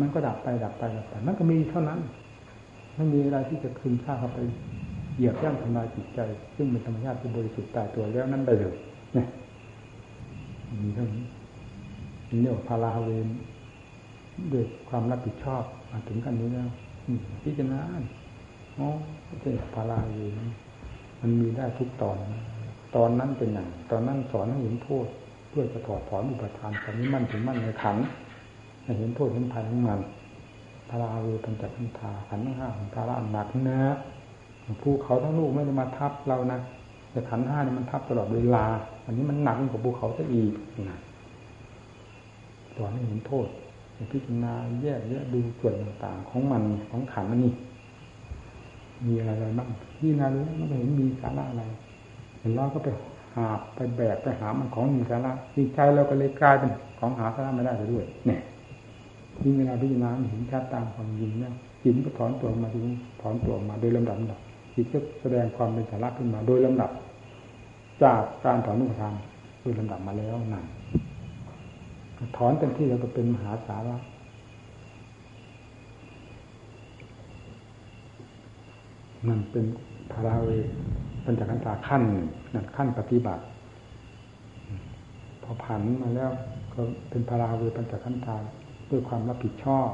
[0.00, 2.00] มันก็ดับไปดับไปดับไปมันก็มีเท่านั้น
[2.96, 4.38] ไม่มีอะไรที่จะคืนค่าเข้าไป
[5.16, 6.20] เหยียบย่ำทำลายจิตใจ
[6.56, 8.74] ซึ่งเป็นธรรมชาติที่บริสุทธิ์ตายตัวแล้วนั้นได้เลย
[9.14, 9.26] เนี่ย
[10.82, 11.24] มีเท่านี้
[12.30, 13.26] นี่ว่าพาราฮเวน
[14.52, 16.68] ด้วยความรับผิดชอบมาถึงกันนี้แล้ว
[17.44, 17.80] พิจารณา
[18.78, 18.88] อ๋อ
[19.42, 20.36] เป็นพาราฮเวน
[21.20, 22.18] มันมีได้ทุกตอน
[22.96, 25.06] ตอนนั้นเป็นอย่างตอนนั้นสอนให้เห็นโทษ
[25.48, 27.96] เพื่อจะถอดถอนอุปทานตอนนี้มั่นถึงมั่นในขัน
[28.82, 30.00] ให้เห็นโทษเห็นภัยของมัน
[30.90, 33.80] พาราเวปัญจขันธาขันห้าของพาราหนักนะ
[34.82, 36.58] ภูเขาทั้งลูกไม่ได้มาทับเรานะ
[37.10, 38.64] แต่ขันห้านี่มันทับตลอดเวลา
[39.06, 40.52] อันนี้มันหนักกว่าภูเขาซะอีก
[40.90, 40.98] นะ
[42.76, 43.46] สอนให้เห็นโทษ
[44.12, 44.52] พิจารณา
[44.82, 47.52] แยกแยะดูส่วนต่างๆ ของมันของขันนี่
[49.06, 49.68] มีอะไรอะไรบ้าง
[49.98, 51.64] ที่นารู้มันเห็นมีสาระอะไร
[52.40, 52.88] เห็นเราก็ไป
[53.36, 58.40] หาไปแบกไปหามันของมีสาระจิตใจเราก็เลยกลายเป็นของหาสาระไม่ได้ไปด้วย เนี่ย
[59.42, 62.84] ยิ่งเวลาพิจารณาเห็นชัดตามความจริงเนี่ยจิตก็ถอนตัวมาถึง
[63.20, 64.40] ถอนตัวมาโดยลำดับดับ
[64.74, 66.90] จิตก็แสดงความเป็นสาระขึ้นมา โดยลำดับ
[68.02, 69.14] จากการถอนนุทาน
[69.60, 70.64] โดยลำดับมาแล้วนั่น
[72.36, 73.96] ถอนเต็มที่แล้วก็เป็นมหาสาระ
[79.28, 79.64] นั่นเป็น
[80.12, 80.50] พาราเว
[81.24, 82.02] ปัญจขันธาขั้น
[82.54, 83.42] นั่นขั้นปฏิบัติ
[85.42, 86.30] พอผันมาแล้ว
[86.72, 88.36] ก็เป็นพาราเวปัญจขันธา
[88.90, 89.88] ด้วยความรับผิดชอบ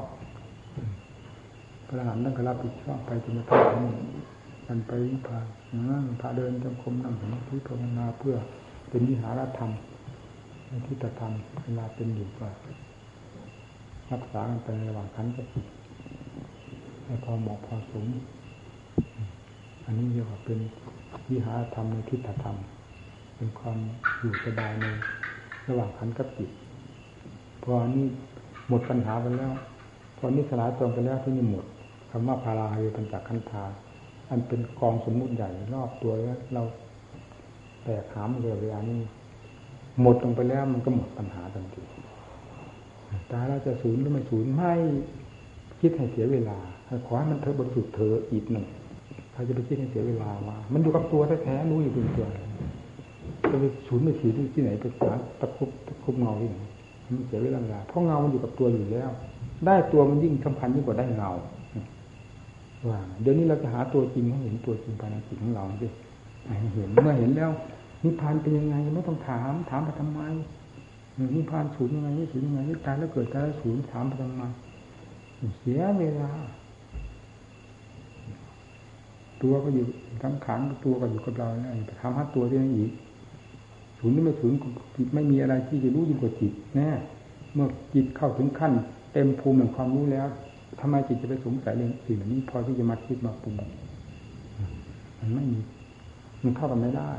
[1.87, 3.85] พระอรหันต์ต้องรับผิดชอบไปจนกระทั่ง
[4.67, 4.91] มันไป
[5.27, 5.39] พา
[6.21, 8.35] พาเดินจงกรมนั่งสมาธิภาวนาเพื่อ
[8.89, 9.71] เป็นวิหารธรรม
[10.85, 12.47] ที่จะทำเวลาเป็นอยู่ก็
[14.11, 15.65] รักษากันไประหว่างขันกับจิต
[17.05, 18.05] ให้พอเหมาะพอสม
[19.85, 20.59] อันนี้เรียกว่าเป็น
[21.29, 22.57] วิหารธรรมในทิฏฐธรรม
[23.35, 23.77] เป็นความ
[24.19, 24.85] อยู่สบายใน
[25.67, 26.49] ระหว่างขันกับจิต
[27.63, 28.05] พอนี้
[28.69, 29.53] หมดปัญหาไปแล้ว
[30.17, 31.65] พอนี้สลายตรงไปแล้วที่นี่หมด
[32.09, 33.63] คำว่าพาราเฮปัญจขันธา
[34.29, 36.63] อันเป็นกองสมมุติใหญ่รอบตัวแล้วเรา
[37.83, 38.99] แตกหามเรือเวลานี้
[40.01, 41.83] หมดลงไปแล้วมันก็หมดปัญหาทันที
[43.31, 44.73] ตาเราจะศูนย์หรือไม่ศูนย์ไม่
[45.81, 46.57] คิดให้เสียเวลา
[47.05, 48.65] ขอให้มันเธอบริสุทธิ์เธออีกหนึ่ง
[49.33, 52.27] ใครจะไปคิดให้เสียเวลาว่ามันอยู่กับตัวแท้ๆรู้อยู่เป็นตัว
[53.51, 56.57] จะไปศูนย์ไม่ถีที่ไหนไปหาตะคุบตะคุบเงาที่ไหน
[57.05, 59.09] มันเสียเวลาเพราะเงามันอยู่กับตัวอยู่แล้ว
[59.65, 61.31] ได้ตัวมันยิ่งสำคัญยิ่งกว่าได้เงา
[62.87, 65.87] ว่าเดี๋ยวนี้เราจะหาตัวจริงให้เห็นตัวจริงภายในจิตของเราสิ
[66.75, 67.51] เห็นเมื่อเห็นแล้ว
[68.03, 70.19] นิพพานเป็นยังไงไม่ต้องถาม ถามไปทำไม
[71.35, 74.43] นิพพานสูญยังไงไม่สูญยังไงนี่ตายแล้วเกิดตายแล้วสูญถามไปทำไม
[75.59, 76.29] เสียเวลา
[79.43, 79.85] ตัวก็อยู่
[80.23, 82.91] ทั้งขันตัวก็อยู่กับเราเนี่ยทำให้ตัวที่นั่นอีก
[83.97, 84.57] ศูนย์นี่ไม่ศูนย์
[84.95, 86.89] จิตไม่มีอะไรที่จะรู้ยิ่งกว่าจิตแน่
[87.53, 88.73] เมื่อจิตเข้าถึงขั้น
[89.13, 90.27] เต็มภูมิแห่งความรู้แล้ว
[90.79, 93.53] ทำไมจิตจะไปสงสัยเรื่องสิ่งเหล่านี้ พอที่จะมาคิดมาปรุง
[95.19, 95.59] มันไม่มี
[96.43, 97.11] มันเข้ากันไม่ได้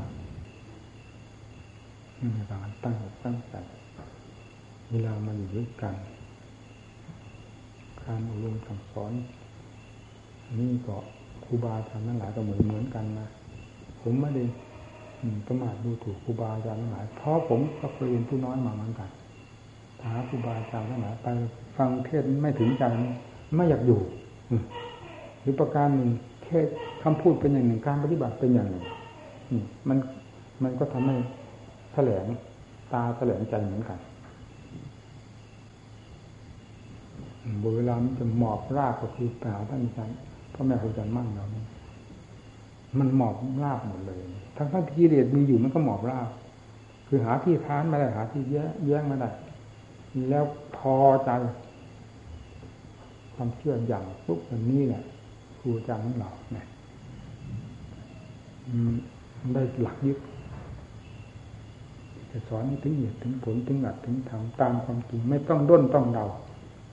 [2.19, 3.55] นี่การตั้งตั้งใจ
[4.91, 5.95] เวลามาอยู่ด้วยกัน
[8.03, 9.11] การอบรมสั่งสอน
[10.59, 10.97] นี่ก็
[11.47, 13.27] ครูบาอาจารย์ทั้งหลายก็เหมือนเหมือนกันนะ
[14.01, 14.43] ผมไม่ได้
[15.47, 19.09] ประมาทดูถูกครูบาอาจารย์ทั้งหลายเพราะผมก็เคยเป็นผู้น้อยมาเหมือนกัน
[20.03, 21.27] หาครูบาอาจารย์ทั้งหลายไป
[21.77, 22.83] ฟังเทศไม่ถึงใจ
[23.55, 23.99] ไม่อยากอยู่
[25.41, 26.09] หรือประการหนึ่ง
[26.45, 26.67] เทศ
[27.03, 28.85] คำพูดเป็นอย่างหนึ่งการปฏิบัติเป็นอย่างหนึ่ง
[29.87, 29.97] มัน
[30.63, 31.15] มันก็ทำให้
[31.93, 32.25] แถลง
[32.93, 33.99] ตาแถลงใจเหมือนกัน
[37.75, 40.17] เวลามันจะหมอบรากก็คือไปหาท่านอาจารย์
[40.55, 41.65] พ่อแม่ครูอาจารย์มั่นเราเนี่ย
[42.99, 44.21] มันหมอบราบหมดเลย
[44.57, 46.29] ทั้งทั้งที่เรียดมีอยู่มันก็หมอบราบ
[47.07, 49.29] คือหาที่ท้านไม่ได้หาที่แย้แย้งไม่ได้
[50.29, 50.45] แล้ว
[50.77, 50.95] พอ
[51.25, 51.29] ใจ
[53.33, 55.03] ความเชื่ออย่างปุ๊บอันนี้แหละ
[55.59, 56.65] ครูอาจารย์ของเราเนี่ย
[59.53, 60.17] ได้หลักยึด
[62.31, 66.25] จะสอนถึงเหตุถึงผลถึงหลักถึงธรรมตามความจริงไม่ต้องด้นต้องเดา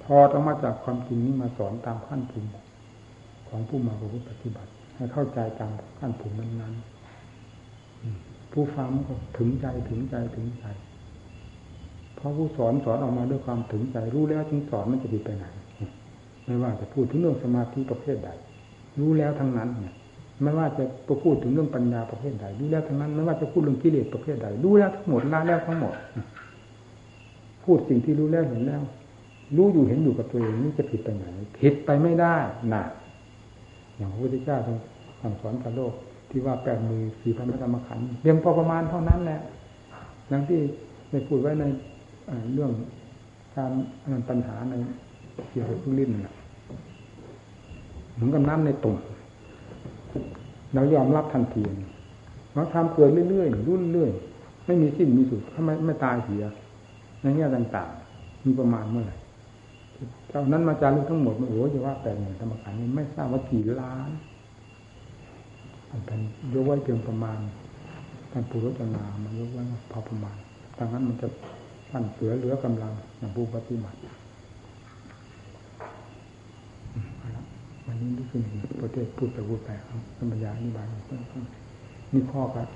[0.02, 2.48] พอต้องมาจากความจริงนี้มาสอนตามขั้นภูมิ
[3.52, 10.64] ของผู้มาประพฤติปฏิบัติ ให้เข้าใจตามขั้นภูมินั้นๆผู้ฟังก็ถึงใจถึงใจถึงใจ
[12.16, 15.44] เพราะผู้สอนสอนออกมาด้วยความถึงใจรู้แล้วจึงสอนมันจะดีไปไหน
[16.44, 18.30] ไม่ว่าจะพูดถึงเรื่องสมาธิประเภทใด
[18.98, 19.94] รู้แล้วทั้งนั้นเนี่ย
[20.42, 20.84] ไม่ว่าจะ
[21.22, 25.94] พูดถึงเรื่องปัญญาประเภทใดรู้แล้วทั้งนั้น ไม่ว่าจะพูดเรื่องกิเลสประเภทใดรู้แล้วทั้งหมดละแล้วทั้งหมด
[27.64, 28.82] พูดสิ่งที่รู้แล้วเห็นแล้ว
[29.56, 31.24] รู้อยู่เห็นอยู่กับตัวเองนี่จะผิดไปไหน
[31.60, 32.36] ผิดไปไม่ได้
[32.74, 32.84] นะ
[34.02, 34.76] อย่างพระพุทธเจ้าทรง
[35.22, 35.92] สั่งสอนพระโลก
[36.30, 39.40] ที่ว่าแปดมือสี่พันพระธรรมขันธ์เพียงพอประมาณเท่านั้นแหละ
[40.28, 40.60] อย่างที่
[41.10, 41.64] ได้พูดไว้ใน
[42.54, 42.70] เรื่อง
[43.56, 43.70] การ
[44.10, 44.74] นันปัญหาใน
[45.50, 46.10] เกี่ยวกับพึ่งลิ้น
[48.14, 48.96] เหมือนกับน้ำในตุ่ม
[50.74, 51.62] เรายอมรับทันที
[52.54, 54.10] เราทำเกิดเรื่อยๆรุ่นเรื่อย
[54.66, 56.42] ไม่มีสิ้นมีสุดถ้าไม่ไม่ตายเสีย
[57.22, 59.16] ในแง่ต่าง ๆ มีประมาณเมื่อไหร่
[60.28, 64.10] เจ้านั้นมาจารึกทั้งหมดโอ้โหจะว่าแปดหมื่นธรรมขันธ์ไม่ทราบว่ากี่ล้าน
[65.90, 66.20] อันเป็น
[66.52, 67.38] ยกไว้เพียงประมาณ
[68.32, 70.36] ท่านปุรุษนามันยกไว้พอประมาณ
[70.78, 71.28] ดังนั้นมันจะ
[71.90, 73.98] สั่นเสือเหลือกำลังอย่างผู้ปฏิบัติ
[77.86, 78.42] วันนี้รู้สึก
[78.82, 80.86] ประเทศพูดไปพูดไปครับธรรมยาอธิบาย
[82.12, 82.68] นี่ข้อครับ